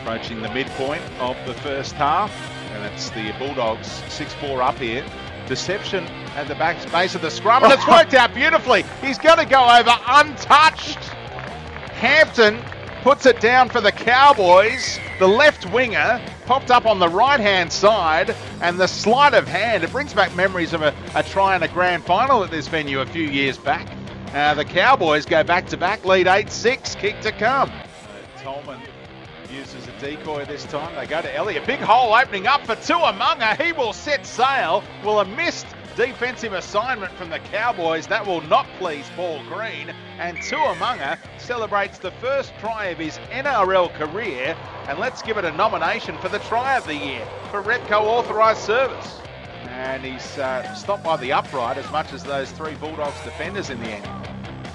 [0.01, 2.33] Approaching the midpoint of the first half,
[2.73, 5.05] and it's the Bulldogs 6 4 up here.
[5.47, 6.05] Deception
[6.37, 7.93] at the back base of the scrum, and it's oh.
[7.93, 8.85] worked out beautifully.
[9.01, 10.99] He's going to go over untouched.
[11.99, 12.63] Hampton
[13.03, 14.99] puts it down for the Cowboys.
[15.19, 19.85] The left winger popped up on the right hand side, and the sleight of hand.
[19.85, 23.01] It brings back memories of a, a try in a grand final at this venue
[23.01, 23.87] a few years back.
[24.33, 27.71] Uh, the Cowboys go back to back, lead 8 6, kick to come.
[27.71, 28.81] Uh, Tolman
[29.51, 30.95] uses a decoy this time.
[30.95, 31.67] They go to Elliott.
[31.67, 33.61] Big hole opening up for Tuamunga.
[33.61, 34.85] He will set sail.
[35.05, 35.67] Will have missed
[35.99, 38.07] defensive assignment from the Cowboys.
[38.07, 39.93] That will not please Paul Green.
[40.21, 44.57] And Tuamunga celebrates the first try of his NRL career.
[44.87, 48.61] And let's give it a nomination for the try of the year for Repco authorised
[48.61, 49.21] service.
[49.71, 53.81] And he's uh, stopped by the upright as much as those three Bulldogs defenders in
[53.81, 54.29] the end.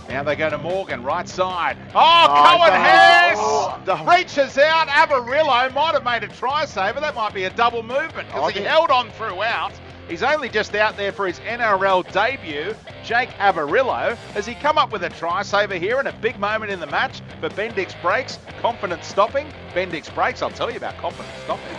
[0.09, 1.77] Now they go to Morgan, right side.
[1.95, 4.89] Oh, Coen Hess reaches out.
[4.89, 6.99] Averillo might have made a try saver.
[6.99, 9.71] That might be a double movement because he held on throughout.
[10.07, 12.75] He's only just out there for his NRL debut.
[13.03, 16.71] Jake Averillo, has he come up with a try saver here and a big moment
[16.71, 18.39] in the match for Bendix Brakes?
[18.61, 19.47] Confident stopping.
[19.73, 21.75] Bendix Brakes, I'll tell you about confident stopping.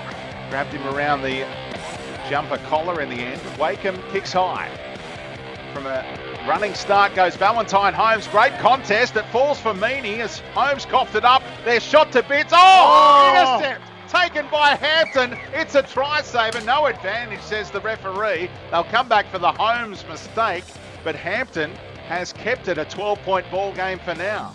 [0.50, 1.46] Grabbed him around the
[2.28, 3.40] jumper collar in the end.
[3.58, 4.70] Wakeham kicks high.
[5.74, 6.04] From a
[6.46, 8.26] running start goes Valentine Holmes.
[8.28, 9.16] Great contest.
[9.16, 11.42] It falls for Meaney as Holmes coughed it up.
[11.64, 12.52] They're shot to bits.
[12.54, 13.58] Oh, oh!
[13.58, 15.38] intercept taken by Hampton.
[15.52, 16.60] It's a try saver.
[16.62, 18.50] No advantage, says the referee.
[18.70, 20.64] They'll come back for the Holmes mistake,
[21.02, 21.70] but Hampton
[22.06, 24.52] has kept it a 12 point ball game for now.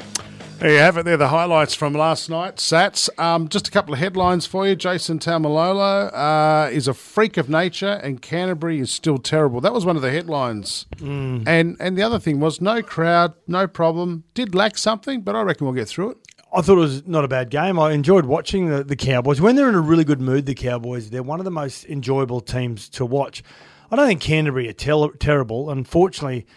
[0.59, 1.05] There you have it.
[1.05, 2.57] There, the highlights from last night.
[2.57, 3.09] Sats.
[3.17, 4.75] Um, just a couple of headlines for you.
[4.75, 9.61] Jason Taumalolo uh, is a freak of nature, and Canterbury is still terrible.
[9.61, 10.85] That was one of the headlines.
[10.97, 11.47] Mm.
[11.47, 14.25] And and the other thing was no crowd, no problem.
[14.33, 16.17] Did lack something, but I reckon we'll get through it.
[16.51, 17.79] I thought it was not a bad game.
[17.79, 19.39] I enjoyed watching the, the Cowboys.
[19.39, 22.41] When they're in a really good mood, the Cowboys, they're one of the most enjoyable
[22.41, 23.43] teams to watch.
[23.91, 25.69] I don't think Canterbury are terrible.
[25.69, 26.47] Unfortunately,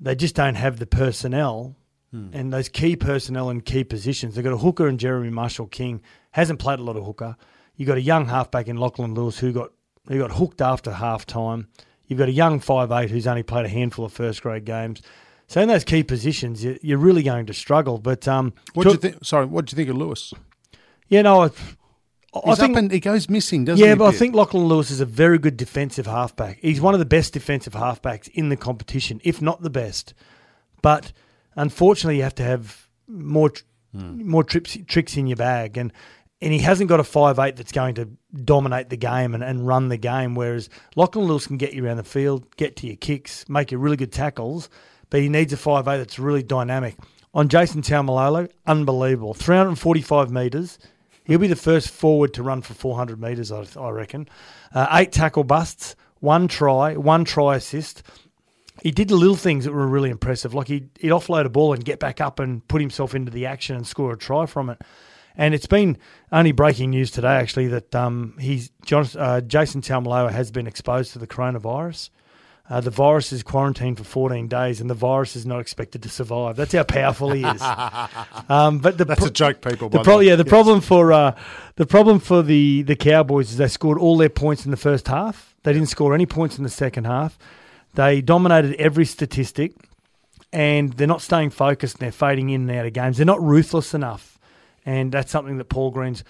[0.00, 1.76] they just don't have the personnel
[2.10, 2.28] hmm.
[2.32, 4.34] and those key personnel in key positions.
[4.34, 6.00] They've got a hooker and Jeremy Marshall King.
[6.32, 7.36] Hasn't played a lot of hooker.
[7.76, 9.72] You've got a young halfback in Lachlan Lewis who got
[10.08, 11.68] who got hooked after half time.
[12.06, 15.02] You've got a young five eight who's only played a handful of first grade games.
[15.50, 17.98] So in those key positions, you- you're really going to struggle.
[17.98, 19.24] But um, What do you think?
[19.24, 20.32] Sorry, what do you think of Lewis?
[21.08, 21.46] Yeah, no, I,
[22.46, 23.88] I think up and he goes missing, doesn't he?
[23.88, 26.58] yeah, but I think Lachlan Lewis is a very good defensive halfback.
[26.62, 30.14] He's one of the best defensive halfbacks in the competition, if not the best.
[30.82, 31.10] But
[31.56, 33.50] unfortunately, you have to have more
[33.92, 34.24] Hmm.
[34.24, 35.92] more trips, tricks in your bag, and
[36.40, 38.08] and he hasn't got a five eight that's going to
[38.44, 40.36] dominate the game and, and run the game.
[40.36, 43.78] Whereas Lachlan Lewis can get you around the field, get to your kicks, make you
[43.78, 44.70] really good tackles,
[45.10, 46.96] but he needs a five eight that's really dynamic.
[47.32, 49.34] On Jason Taumalolo, unbelievable.
[49.34, 50.78] 345 metres.
[51.24, 54.28] He'll be the first forward to run for 400 metres, I, I reckon.
[54.74, 58.02] Uh, eight tackle busts, one try, one try assist.
[58.82, 61.84] He did little things that were really impressive, like he'd, he'd offload a ball and
[61.84, 64.80] get back up and put himself into the action and score a try from it.
[65.36, 65.98] And it's been
[66.32, 71.18] only breaking news today, actually, that um, he's uh, Jason Taumalolo has been exposed to
[71.18, 72.10] the coronavirus.
[72.70, 76.08] Uh, the virus is quarantined for 14 days, and the virus is not expected to
[76.08, 76.54] survive.
[76.54, 77.60] That's how powerful he is.
[78.48, 79.88] Um, but the That's a joke, people.
[79.88, 80.48] The pro- yeah, the Yes.
[80.48, 81.36] problem for uh,
[81.76, 85.06] the problem for the the Cowboys is they scored all their points in the first
[85.08, 85.54] half.
[85.62, 87.38] They didn't score any points in the second half.
[87.94, 89.72] They dominated every statistic,
[90.52, 91.96] and they're not staying focused.
[91.96, 93.16] And they're fading in and out of games.
[93.18, 94.38] They're not ruthless enough,
[94.86, 96.24] and that's something that Paul Green's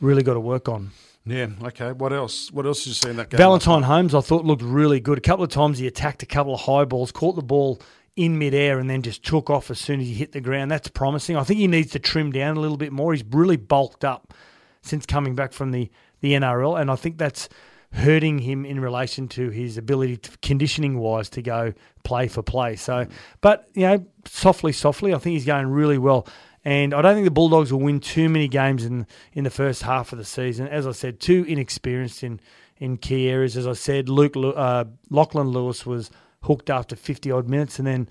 [0.00, 0.90] really got to work on.
[1.24, 1.48] Yeah.
[1.62, 1.92] Okay.
[1.92, 2.50] What else?
[2.50, 3.38] What else did you see in that game?
[3.38, 5.18] Valentine Holmes, I thought looked really good.
[5.18, 7.80] A couple of times he attacked a couple of high balls, caught the ball
[8.16, 10.70] in midair, and then just took off as soon as he hit the ground.
[10.70, 11.36] That's promising.
[11.36, 13.12] I think he needs to trim down a little bit more.
[13.12, 14.34] He's really bulked up
[14.82, 17.48] since coming back from the, the NRL, and I think that's
[17.92, 21.72] hurting him in relation to his ability, to, conditioning wise, to go
[22.04, 22.76] play for play.
[22.76, 23.06] So,
[23.40, 26.26] but you know, softly, softly, I think he's going really well.
[26.64, 29.82] And I don't think the Bulldogs will win too many games in in the first
[29.82, 30.68] half of the season.
[30.68, 32.38] As I said, too inexperienced in,
[32.78, 33.56] in key areas.
[33.56, 36.10] As I said, Luke uh, Lachlan Lewis was
[36.42, 38.08] hooked after fifty odd minutes, and then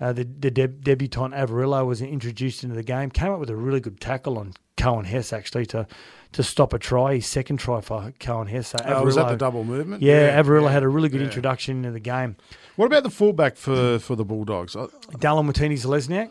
[0.00, 3.10] uh, the, the deb- debutant Averillo was introduced into the game.
[3.10, 5.86] Came up with a really good tackle on Coen Hess actually to
[6.32, 7.14] to stop a try.
[7.14, 8.68] His second try for Coen Hess.
[8.68, 10.02] So Oh, was that the double movement?
[10.02, 11.28] Yeah, Averillo had a really good yeah.
[11.28, 12.34] introduction into the game.
[12.74, 14.74] What about the fullback for for the Bulldogs?
[14.74, 16.30] Dallin Watene Zelezniak.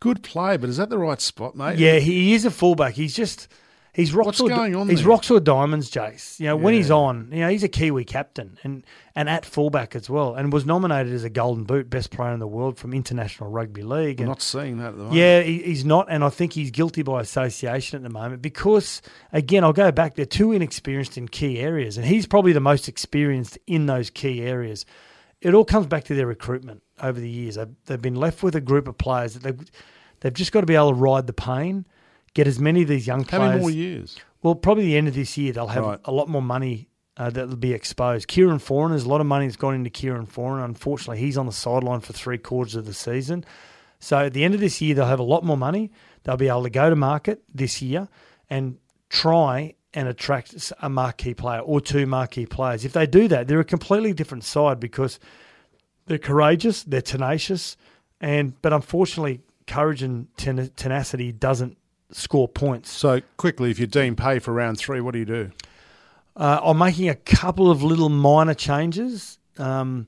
[0.00, 1.78] Good play, but is that the right spot, mate?
[1.78, 2.94] Yeah, he is a fullback.
[2.94, 3.48] He's just
[3.94, 5.08] he's rocks What's or going on he's there?
[5.08, 6.38] rocks or diamonds, Jace.
[6.38, 8.84] You know when he's on, you know he's a Kiwi captain and
[9.16, 12.38] and at fullback as well, and was nominated as a Golden Boot best player in
[12.40, 14.20] the world from International Rugby League.
[14.20, 15.16] I'm And not seeing that at the moment.
[15.16, 19.02] yeah, he, he's not, and I think he's guilty by association at the moment because,
[19.32, 20.14] again, I'll go back.
[20.14, 24.42] They're too inexperienced in key areas, and he's probably the most experienced in those key
[24.42, 24.84] areas.
[25.40, 27.56] It all comes back to their recruitment over the years.
[27.56, 29.70] They've, they've been left with a group of players that they've
[30.20, 31.86] they've just got to be able to ride the pain,
[32.34, 33.42] get as many of these young players.
[33.42, 34.16] How many more years?
[34.42, 36.00] Well, probably the end of this year, they'll have Right.
[36.04, 38.28] a lot more money uh, that'll be exposed.
[38.28, 40.64] Kieran Foran, there's a lot of money that's gone into Kieran Foran.
[40.64, 43.44] Unfortunately, he's on the sideline for three quarters of the season.
[43.98, 45.90] So at the end of this year, they'll have a lot more money.
[46.22, 48.06] They'll be able to go to market this year
[48.48, 52.84] and try and attract a marquee player or two marquee players.
[52.84, 55.18] If they do that, they're a completely different side because
[56.08, 57.76] they're courageous, they're tenacious,
[58.20, 61.76] and but unfortunately, courage and ten- tenacity doesn't
[62.10, 62.90] score points.
[62.90, 65.50] So quickly, if you Dean Pay for round three, what do you do?
[66.36, 69.38] Uh, I'm making a couple of little minor changes.
[69.58, 70.06] Um,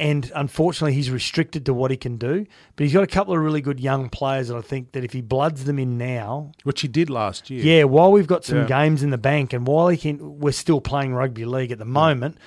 [0.00, 2.46] and unfortunately, he's restricted to what he can do.
[2.76, 5.12] But he's got a couple of really good young players that I think that if
[5.12, 7.64] he bloods them in now, Which he did last year.
[7.64, 8.66] yeah, while we've got some Yeah.
[8.66, 11.84] games in the bank and while he can, we're still playing rugby league at the
[11.84, 12.38] moment.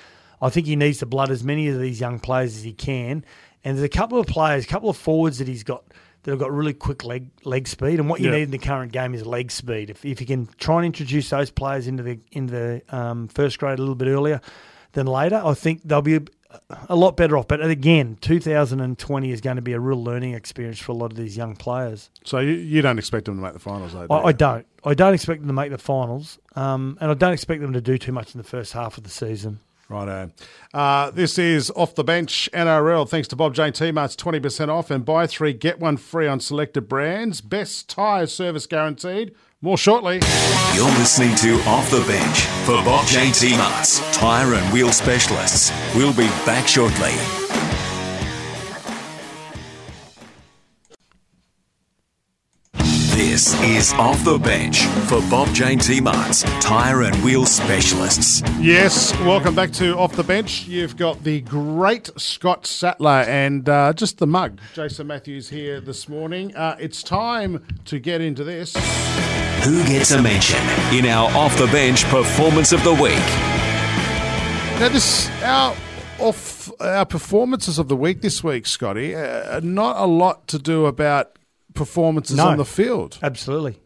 [0.42, 3.24] I think he needs to blood as many of these young players as he can.
[3.64, 5.84] And there's a couple of players, a couple of forwards that he's got
[6.24, 7.98] that have got really quick leg leg speed.
[8.00, 8.36] And what you Yeah.
[8.36, 9.88] need in the current game is leg speed.
[9.88, 13.58] If, if you can try and introduce those players into the into the um, first
[13.58, 14.40] grade a little bit earlier
[14.92, 16.18] than later, I think they'll be
[16.88, 17.48] a, lot better off.
[17.48, 21.16] But again, 2020 is going to be a real learning experience for a lot of
[21.16, 22.10] these young players.
[22.24, 24.06] So you, you don't expect them to make the finals, though?
[24.06, 24.26] do I.
[24.28, 24.66] I don't.
[24.84, 27.80] I don't expect them to make the finals, um, and I don't expect them to
[27.80, 29.60] do too much in the first half of the season.
[29.88, 30.30] Righto.
[30.72, 33.08] Uh, this is Off the Bench NRL.
[33.08, 36.88] Thanks to Bob Jane T-Marts, 20% off and buy three, get one free on selected
[36.88, 37.40] brands.
[37.40, 39.34] Best tyre service guaranteed.
[39.60, 40.20] More shortly.
[40.74, 45.70] You're listening to Off the Bench for Bob Jane T-Marts, tyre and wheel specialists.
[45.94, 47.41] We'll be back shortly.
[53.32, 58.42] This is Off the Bench for Bob Jane T-Marts, tyre and wheel specialists.
[58.60, 60.66] Yes, welcome back to Off the Bench.
[60.66, 64.60] You've got the great Scott Sattler and uh, just the mug.
[64.74, 66.54] Jason Matthews here this morning.
[66.54, 68.76] Uh, it's time to get into this.
[69.64, 70.60] Who gets a mention
[70.94, 73.14] in our Off the Bench Performance of the Week?
[74.78, 75.74] Now, this our
[76.18, 79.14] off our performances of the week this week, Scotty.
[79.14, 81.38] Uh, not a lot to do about
[81.74, 82.48] performances No.
[82.48, 83.18] on the field.
[83.22, 83.78] Absolutely,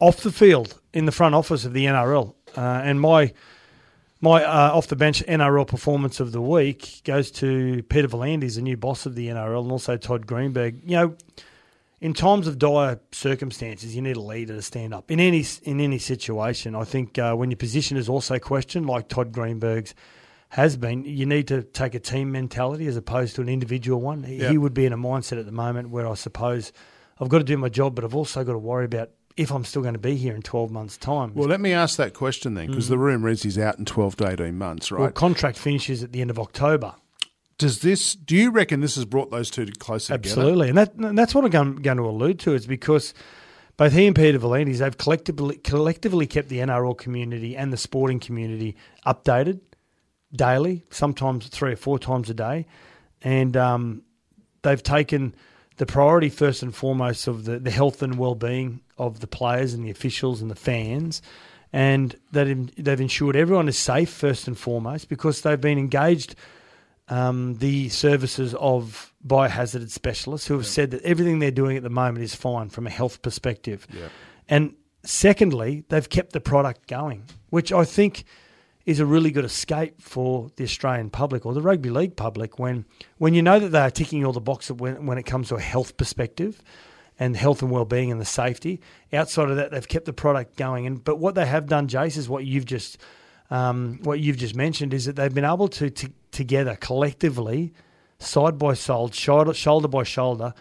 [0.00, 3.32] off the field in the front office of the NRL, uh, and my
[4.20, 8.62] my uh, off the bench NRL performance of the week goes to Peter V'landys, the
[8.62, 10.80] new boss of the NRL, and also Todd Greenberg.
[10.84, 11.16] You know,
[12.00, 15.80] in times of dire circumstances, you need a leader to stand up in any in
[15.80, 16.74] any situation.
[16.74, 19.94] I think uh, when your position is also questioned, like Todd Greenberg's
[20.50, 24.22] has been, you need to take a team mentality as opposed to an individual one.
[24.22, 24.50] Yep.
[24.50, 26.72] he would be in a mindset at the moment where I suppose
[27.20, 29.64] I've got to do my job, but I've also got to worry about if I'm
[29.64, 31.32] still going to be here in 12 months' time.
[31.34, 34.16] Well, let me ask that question then, because the rumour is he's out in 12
[34.16, 35.00] to 18 months, right?
[35.00, 36.94] Well, contract finishes at the end of October.
[37.58, 40.40] Does this, do you reckon this has brought those two closer together?
[40.40, 42.54] Absolutely, and that and that's what I'm going, going to allude to.
[42.54, 43.14] Is because
[43.78, 48.20] both he and Peter V'landys they've collectively collectively kept the NRL community and the sporting
[48.20, 48.76] community
[49.06, 49.60] updated
[50.34, 52.66] daily, sometimes three or four times a day,
[53.22, 54.02] and um,
[54.62, 55.34] they've taken
[55.76, 59.84] the priority first and foremost of the, the health and well-being of the players and
[59.84, 61.22] the officials and the fans,
[61.72, 62.46] and that
[62.78, 66.34] they've ensured everyone is safe first and foremost because they've been engaged
[67.08, 71.90] um, the services of biohazard specialists who have said that everything they're doing at the
[71.90, 73.86] moment is fine from a health perspective.
[74.48, 78.24] And secondly, they've kept the product going, which I think
[78.86, 82.86] is a really good escape for the Australian public or the rugby league public when
[83.18, 85.56] when you know that they are ticking all the boxes when, when it comes to
[85.56, 86.62] a health perspective
[87.18, 88.80] and health and well-being and the safety.
[89.12, 90.86] Outside of that, they've kept the product going.
[90.86, 92.98] And but what they have done, Jace, is what you've just
[93.50, 97.72] um, what you've just mentioned is that they've been able to, to together collectively,
[98.18, 100.52] side by side, shoulder, shoulder by shoulder,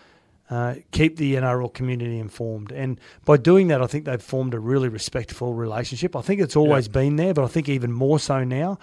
[0.49, 2.71] uh, keep the NRL community informed.
[2.71, 6.15] And by doing that, I think they've formed a really respectful relationship.
[6.15, 8.77] I think it's always been there, but I think even more so now.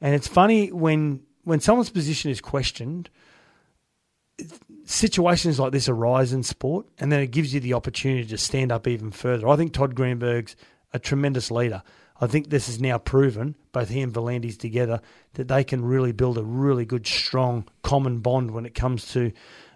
[0.00, 3.08] And it's funny when when someone's position is questioned,
[4.84, 8.70] situations like this arise in sport, and then it gives you the opportunity to stand
[8.70, 9.48] up even further.
[9.48, 10.56] I think Todd Greenberg's
[10.92, 11.82] a tremendous leader.
[12.20, 15.00] I think this is now proven, both he and V'landys together,
[15.34, 19.32] that they can really build a really good, strong, common bond when it comes to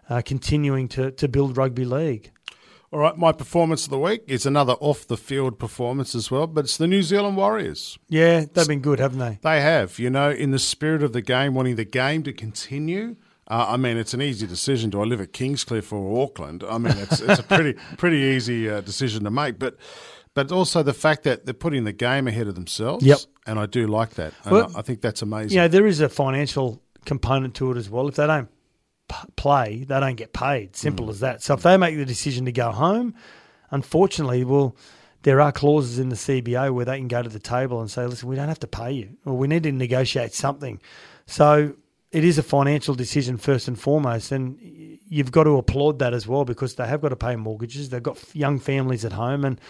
[0.08, 2.30] uh, continuing to, to build rugby league.
[2.90, 6.46] All right, my performance of the week is another off the field performance as well,
[6.46, 7.98] but it's the New Zealand Warriors.
[8.10, 9.38] Yeah, they've been good, haven't they?
[9.42, 13.16] They have, you know, in the spirit of the game, wanting the game to continue.
[13.48, 14.90] Uh, I mean, it's an easy decision.
[14.90, 16.64] Do I live at Kingscliff or Auckland?
[16.68, 19.78] I mean, it's, it's a pretty pretty easy uh, decision to make, but
[20.34, 23.04] but also the fact that they're putting the game ahead of themselves.
[23.04, 23.18] Yep.
[23.46, 24.34] and I do like that.
[24.44, 25.56] And Well, I think that's amazing.
[25.56, 28.06] You know, there is a financial component to it as well.
[28.08, 28.48] If they don't
[29.12, 30.76] p- play, they don't get paid.
[30.76, 31.10] Simple mm.
[31.10, 31.42] as that.
[31.42, 33.14] So if they make the decision to go home,
[33.70, 34.76] unfortunately, well,
[35.22, 38.06] there are clauses in the CBA where they can go to the table and say,
[38.06, 40.80] listen, we don't have to pay you, or we need to negotiate something.
[41.26, 41.74] So
[42.10, 44.58] it is a financial decision first and foremost, and
[45.08, 47.90] you've got to applaud that as well because they have got to pay mortgages.
[47.90, 49.60] They've got young families at home, and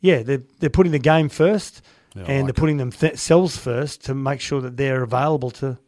[0.00, 1.80] yeah, they're they're putting the game first,
[2.14, 5.78] I and like they're putting themselves first to make sure that they're available to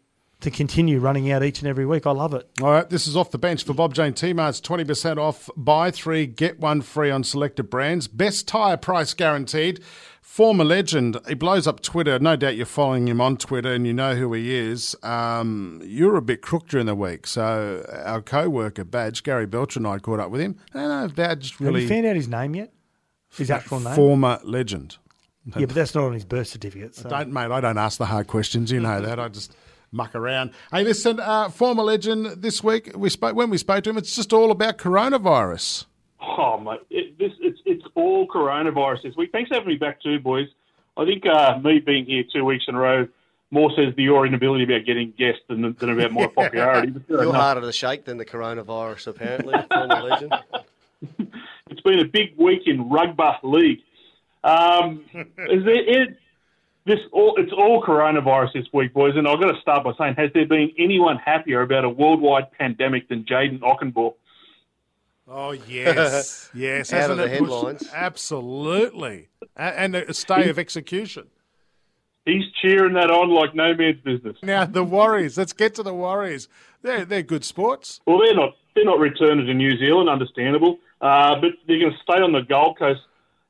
[0.40, 2.06] to continue running out each and every week.
[2.06, 2.48] I love it.
[2.62, 4.60] All right, this is off the bench for Bob Jane T Marts.
[4.60, 8.06] 20% off, buy three, get one free on selected brands.
[8.08, 9.82] Best tyre price guaranteed.
[10.20, 12.18] Former legend, he blows up Twitter.
[12.18, 14.94] No doubt you're following him on Twitter and you know who he is.
[15.02, 17.26] Um, you were a bit crook during the week.
[17.26, 20.58] So, our co worker, Badge, Gary Belcher, and I caught up with him.
[20.74, 21.86] I don't know if Badge Have you really.
[21.88, 22.72] found out his name yet?
[23.34, 23.94] His actual name?
[23.94, 24.98] Former legend.
[25.56, 26.94] yeah, but that's not on his birth certificate.
[26.96, 27.08] So.
[27.08, 28.70] Don't, mate, I don't ask the hard questions.
[28.70, 29.18] You know that.
[29.18, 29.56] I just
[29.96, 30.52] muck around.
[30.70, 34.14] Hey, listen, uh, former legend this week, we spoke when we spoke to him, it's
[34.14, 35.86] just all about coronavirus.
[36.20, 39.32] Oh, mate, it, this, it's, it's all coronavirus this week.
[39.32, 40.48] Thanks for having me back too, boys.
[40.96, 43.08] I think uh, me being here two weeks in a row
[43.50, 46.90] more says the your inability about getting guests than, than about my popularity.
[46.90, 47.42] But fair You're enough.
[47.42, 49.54] harder to shake than the coronavirus, apparently.
[49.72, 50.34] former legend.
[51.68, 53.80] It's been a big week in rugby league.
[54.44, 56.16] Um, is there, it,
[56.86, 59.14] this all, it's all coronavirus this week, boys.
[59.16, 62.50] And I've got to start by saying, has there been anyone happier about a worldwide
[62.52, 64.14] pandemic than Jaden Ockenbaugh?
[65.28, 66.92] Oh yes, yes.
[66.92, 67.90] Out hasn't of the it pushed- headlines.
[67.92, 71.26] Absolutely, and a stay of execution.
[72.24, 74.36] He's cheering that on like no man's business.
[74.42, 75.36] Now the Warriors.
[75.36, 76.48] Let's get to the Warriors.
[76.82, 78.00] They're they're good sports.
[78.06, 81.98] Well, they're not they're not returning to New Zealand, understandable, uh, but they're going to
[82.02, 83.00] stay on the Gold Coast.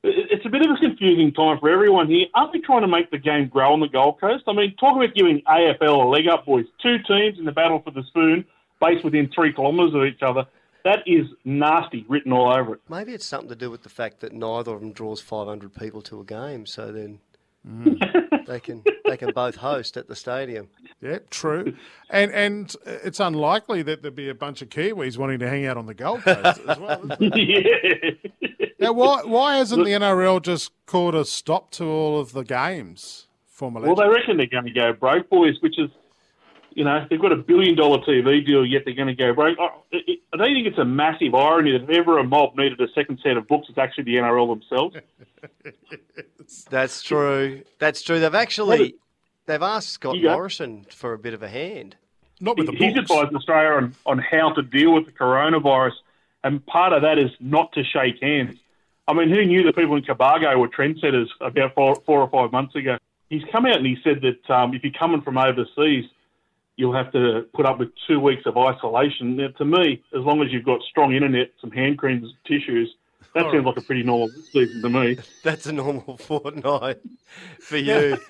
[0.03, 2.27] It- It's a bit of a confusing time for everyone here.
[2.35, 4.45] Aren't we trying to make the game grow on the Gold Coast?
[4.47, 6.67] I mean, talk about giving AFL a leg up, boys.
[6.83, 8.45] Two teams in the battle for the spoon,
[8.81, 10.47] based within three kilometres of each other.
[10.85, 12.81] That is nasty, written all over it.
[12.89, 16.01] Maybe it's something to do with the fact that neither of them draws 500 people
[16.03, 17.19] to a game, so then
[17.69, 18.47] mm.
[18.47, 20.69] they can they can both host at the stadium.
[21.01, 21.75] Yeah, true.
[22.11, 25.77] And and it's unlikely that there'd be a bunch of Kiwis wanting to hang out
[25.77, 27.01] on the Gold Coast as well.
[27.05, 28.19] isn't it?
[28.41, 28.49] yeah.
[28.79, 33.27] Now, why why hasn't the NRL just called a stop to all of the games?
[33.47, 35.89] Formally, Well, they reckon they're going to go broke, boys, which is
[36.75, 39.59] You know, they've got a billion dollar TV deal, yet they're going to go broke.
[39.59, 39.99] I, I
[40.35, 43.19] I don't think it's a massive irony that if ever a mob needed a second
[43.23, 44.97] set of books, it's actually the NRL themselves.
[46.71, 47.63] That's true.
[47.79, 48.21] That's true.
[48.21, 48.97] They've actually
[49.47, 50.29] they've asked Scott You.
[50.29, 51.97] Morrison for a bit of a hand.
[52.41, 53.11] Not with the He's books.
[53.11, 55.93] advised Australia on, on how to deal with the coronavirus,
[56.45, 58.59] and part of that is not to shake hands.
[59.09, 62.53] I mean, who knew that people in Cabargo were trendsetters about four, four or five
[62.53, 62.99] months ago?
[63.31, 66.05] He's come out and he said that um, if you're coming from overseas,
[66.77, 69.37] you'll have to put up with two weeks of isolation.
[69.37, 72.95] Now, to me, as long as you've got strong internet, some hand creams, tissues,
[73.35, 75.19] that sounds like a pretty normal season to me.
[75.45, 77.01] That's a normal fortnight
[77.61, 78.19] for you.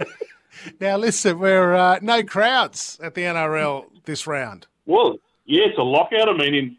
[0.80, 4.66] Now, listen, we're uh, no crowds at the NRL this round.
[4.86, 6.30] Well, yeah, it's a lockout.
[6.30, 6.76] I mean, in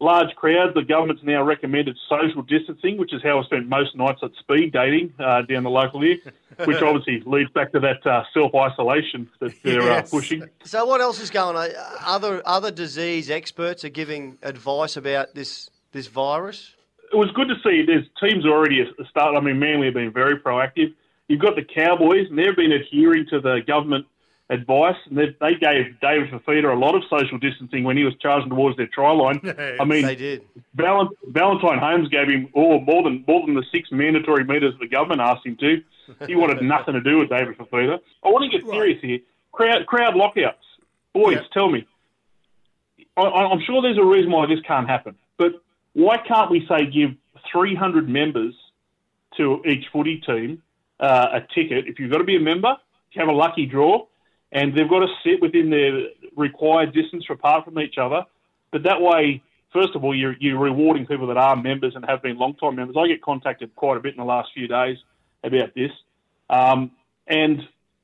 [0.00, 4.20] large crowds, the government's now recommended social distancing, which is how I spent most nights
[4.22, 6.18] at speed dating uh, down the local here,
[6.64, 10.08] which obviously leads back to that uh, self isolation that they're Yes.
[10.12, 10.48] uh, pushing.
[10.64, 11.70] So what else is going on?
[12.04, 16.74] Other other disease experts are giving advice about this this virus.
[17.12, 19.38] It was good to see there's teams already started.
[19.38, 20.94] I mean, Manly have been very proactive.
[21.26, 24.06] You've got the Cowboys, and they've been adhering to the government
[24.50, 28.14] advice, and they, they gave David Fifita a lot of social distancing when he was
[28.20, 29.40] charging towards their try line.
[29.80, 30.42] I mean, They did.
[30.74, 34.88] Val- Valentine Holmes gave him oh, more than more than the six mandatory metres the
[34.88, 35.82] government asked him to.
[36.26, 37.98] He wanted nothing to do with David Fifita.
[38.24, 39.18] I want to get serious here.
[39.52, 40.64] Crowd crowd lockouts,
[41.12, 41.42] boys, Yeah.
[41.52, 41.86] tell me.
[43.16, 45.52] I, I'm sure there's a reason why this can't happen, but
[45.92, 47.10] why can't we say give
[47.52, 48.54] 300 members
[49.36, 50.62] to each footy team
[51.00, 51.86] uh, a ticket?
[51.86, 52.76] If you've got to be a member,
[53.12, 54.06] you have a lucky draw,
[54.52, 58.24] and they've got to sit within their required distance apart from each other.
[58.70, 59.42] But that way,
[59.72, 62.96] first of all, you're, you're rewarding people that are members and have been long-time members.
[62.98, 64.98] I get contacted quite a bit in the last few days
[65.44, 65.90] about this.
[66.50, 66.92] Um,
[67.26, 67.60] and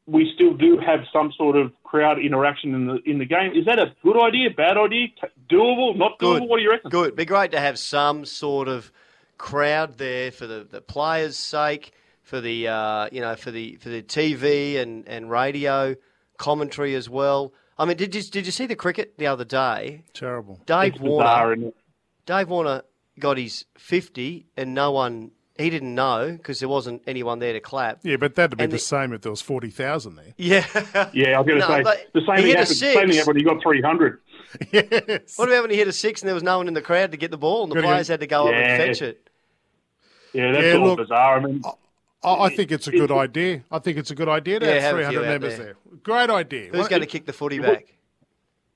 [0.06, 3.52] we still do have some sort of crowd interaction in the in the game.
[3.54, 5.08] Is that a good idea, bad idea,
[5.48, 6.40] doable, not doable?
[6.40, 6.48] Good.
[6.48, 6.90] What do you reckon?
[6.90, 7.16] Good.
[7.16, 8.92] Be great to have some sort of
[9.38, 11.92] crowd there for the, the players' sake,
[12.22, 15.96] for the uh, you know for the for the TV and, and radio
[16.38, 17.52] commentary as well.
[17.78, 20.02] I mean, did you did you see the cricket the other day?
[20.12, 20.60] Terrible.
[20.66, 21.24] Dave It's Warner.
[21.24, 21.76] bizarre, isn't it?
[22.26, 22.82] Dave Warner
[23.18, 27.60] got his fifty, and no one he didn't know because there wasn't anyone there to
[27.60, 28.00] clap.
[28.02, 30.24] Yeah, but that'd be the, the- same if there was 40,000 there.
[30.36, 30.66] Yeah.
[31.12, 32.68] Yeah, I was going to No, say the same he thing hit a happened.
[32.76, 34.20] Same thing happened when he got three hundred.
[34.72, 35.38] yes.
[35.38, 37.12] What about when he hit a six and there was no one in the crowd
[37.12, 39.02] to get the ball and the Gotta players go- had to go up and fetch
[39.02, 39.28] it?
[40.32, 41.38] Yeah, that's Yeah, all look, bizarre.
[41.38, 41.62] I mean,
[42.24, 43.62] I, I think it's a good idea.
[43.70, 45.64] I think it's a good idea to Yeah, have have 300 few out members there.
[45.66, 45.74] there.
[46.02, 46.70] Great idea.
[46.70, 47.86] Who's What- going to kick the footy Well, back?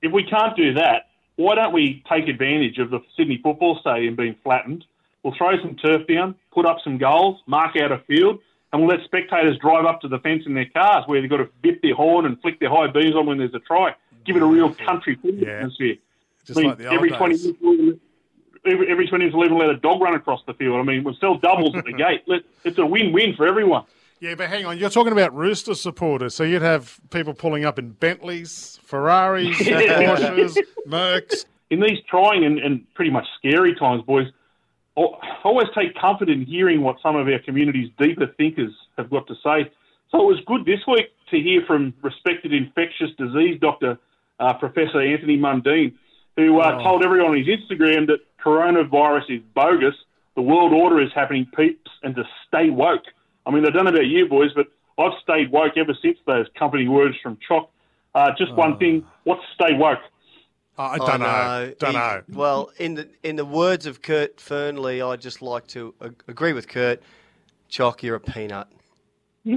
[0.01, 4.15] if we can't do that, why don't we take advantage of the Sydney Football Stadium
[4.15, 4.85] being flattened?
[5.23, 8.39] We'll throw some turf down, put up some goals, mark out a field,
[8.71, 11.37] and we'll let spectators drive up to the fence in their cars where they've got
[11.37, 13.93] to bip their horn and flick their high beams on when there's a try.
[14.25, 15.57] Give it a real country footy Yeah.
[15.57, 15.95] atmosphere.
[16.45, 17.17] Just I mean, like the old every days.
[17.17, 17.99] 20 minutes, we'll even-
[18.65, 20.79] every, every 20 minutes, we'll even let a dog run across the field.
[20.79, 22.23] I mean, we'll sell doubles at the gate.
[22.27, 23.85] Let, it's a win-win for everyone.
[24.19, 24.77] Yeah, but hang on.
[24.77, 26.35] You're talking about Rooster supporters.
[26.35, 30.57] So you'd have people pulling up in Bentleys, Ferraris, Porsches,
[30.87, 31.45] Mercs.
[31.69, 34.27] in these trying and, and pretty much scary times, boys,
[34.97, 35.01] I
[35.45, 39.35] always take comfort in hearing what some of our community's deeper thinkers have got to
[39.35, 39.71] say.
[40.11, 43.97] So it was good this week to hear from respected infectious disease doctor,
[44.39, 45.93] uh, Professor Anthony Mundine,
[46.35, 49.95] who uh, told everyone on his Instagram that coronavirus is bogus,
[50.35, 53.03] the world order is happening, peeps, and to stay woke.
[53.45, 54.67] I mean, I don't know about you boys, but
[54.97, 57.69] I've stayed woke ever since those company words from Choc.
[58.15, 59.99] Uh, just one thing, what's stay woke?
[60.77, 61.73] I I don't know.
[61.77, 62.21] Don't He- know.
[62.29, 66.53] Well, in the in the words of Kurt Fearnley, I'd just like to ag- agree
[66.53, 67.01] with Kurt.
[67.67, 68.67] Choc, you're a peanut.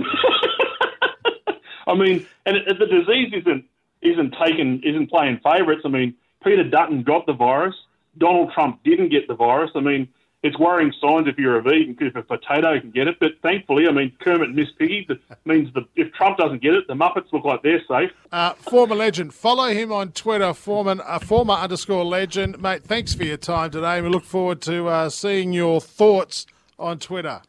[1.87, 3.64] I mean, and it, the disease isn't
[4.03, 5.83] isn't taken isn't playing favourites.
[5.85, 6.14] I mean,
[6.45, 7.74] Peter Dutton got the virus.
[8.18, 9.70] Donald Trump didn't get the virus.
[9.74, 10.08] I mean,
[10.42, 13.18] it's worrying signs if you're a vegan, if a potato can get it.
[13.20, 16.74] But thankfully, I mean, Kermit and Miss Piggy that means that if Trump doesn't get
[16.74, 18.10] it, the Muppets look like they're safe.
[18.32, 19.34] Uh, former legend.
[19.34, 22.60] Follow him on Twitter, former, uh, former underscore legend.
[22.60, 24.00] Mate, thanks for your time today.
[24.00, 26.46] We look forward to uh, seeing your thoughts
[26.78, 27.42] on Twitter.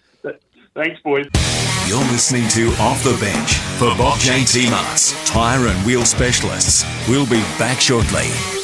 [0.76, 1.28] Thanks, boys.
[1.88, 6.84] You're listening to Off the Bench for Bob JT Marts, tyre and wheel specialists.
[7.08, 8.63] We'll be back shortly.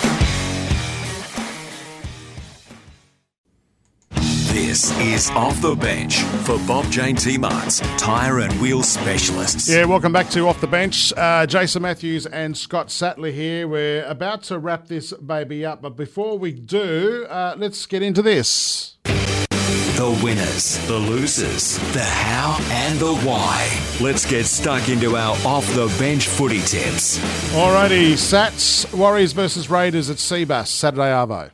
[4.69, 9.67] This is Off the Bench for Bob JT Marts, tyre and wheel specialists.
[9.67, 11.11] Yeah, welcome back to Off the Bench.
[11.17, 13.67] Uh, Jason Matthews and Scott Sattler here.
[13.67, 18.21] We're about to wrap this baby up, but before we do, uh, let's get into
[18.21, 18.97] this.
[19.05, 23.67] The winners, the losers, the how and the why.
[23.99, 27.17] Let's get stuck into our off the bench footy tips.
[27.55, 31.49] Alrighty, Sats, Warriors versus Raiders at Cbus, Saturday Arvo.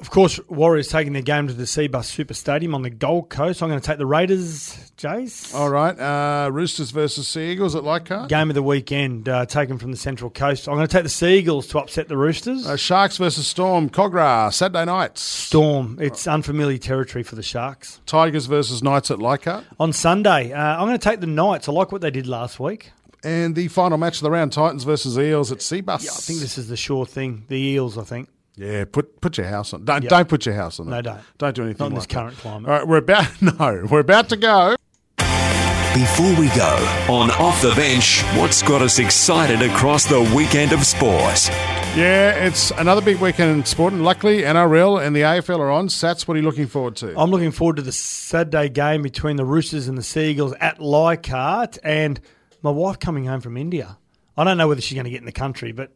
[0.00, 3.62] Of course, Warriors taking their game to the Cbus Super Stadium on the Gold Coast.
[3.62, 5.54] I'm going to take the Raiders, Jace.
[5.54, 8.30] All right, uh, Roosters versus Sea Eagles at Leichhardt.
[8.30, 10.68] Game of the weekend, uh, taken from the Central Coast.
[10.68, 12.66] I'm going to take the Sea Eagles to upset the Roosters.
[12.66, 15.20] Uh, Sharks versus Storm, Kogarah, Saturday nights.
[15.20, 15.98] Storm.
[16.00, 18.00] It's unfamiliar territory for the Sharks.
[18.06, 19.64] Tigers versus Knights at Leichhardt.
[19.78, 21.68] On Sunday, uh, I'm going to take the Knights.
[21.68, 22.92] I like what they did last week.
[23.22, 26.04] And the final match of the round, Titans versus Eels at Cbus.
[26.04, 27.44] Yeah, I think this is the sure thing.
[27.48, 28.30] The Eels, I think.
[28.60, 29.84] Yeah, put put your house on.
[29.86, 30.10] Don't Yeah.
[30.10, 30.88] don't put your house on.
[30.88, 30.90] it.
[30.90, 31.20] No, don't.
[31.38, 31.78] Don't do anything.
[31.78, 32.20] Not in like this that.
[32.20, 32.70] current climate.
[32.70, 34.76] All right, we're about no, we're about to go.
[35.94, 36.76] Before we go,
[37.08, 41.48] on Off the Bench, what's got us excited across the weekend of sport?
[41.96, 45.88] Yeah, it's another big weekend in sport, and luckily NRL and the AFL are on.
[45.88, 47.18] Sats, what are you looking forward to?
[47.18, 51.78] I'm looking forward to the Saturday game between the Roosters and the Seagulls at Leichhardt,
[51.82, 52.20] and
[52.62, 53.98] my wife coming home from India.
[54.36, 55.90] I don't know whether she's going to get in the country, but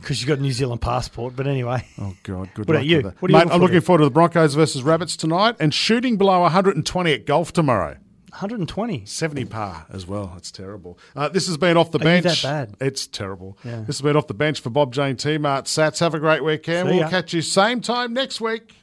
[0.00, 1.36] because you've got a New Zealand passport.
[1.36, 3.02] But anyway, Oh God, good What luck about you?
[3.02, 5.72] What are you Mate, looking I'm looking forward to the Broncos versus Rabbits tonight, and
[5.74, 7.96] shooting below 120 at golf tomorrow.
[8.30, 9.04] 120.
[9.06, 10.34] 70 par as well.
[10.36, 10.98] It's terrible.
[11.16, 12.42] Uh, this has been off the Are you bench.
[12.42, 12.86] that bad?
[12.86, 13.58] It's terrible.
[13.64, 13.78] Yeah.
[13.80, 15.64] This has been off the bench for Bob Jane T Mart.
[15.64, 16.88] Sats, have a great weekend.
[16.88, 17.08] See we'll ya.
[17.10, 18.74] catch you same time next week.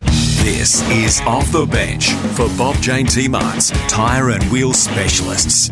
[0.46, 3.28] This is Off the Bench for Bob Jane T.
[3.28, 5.70] Mart's Tyre and Wheel Specialists.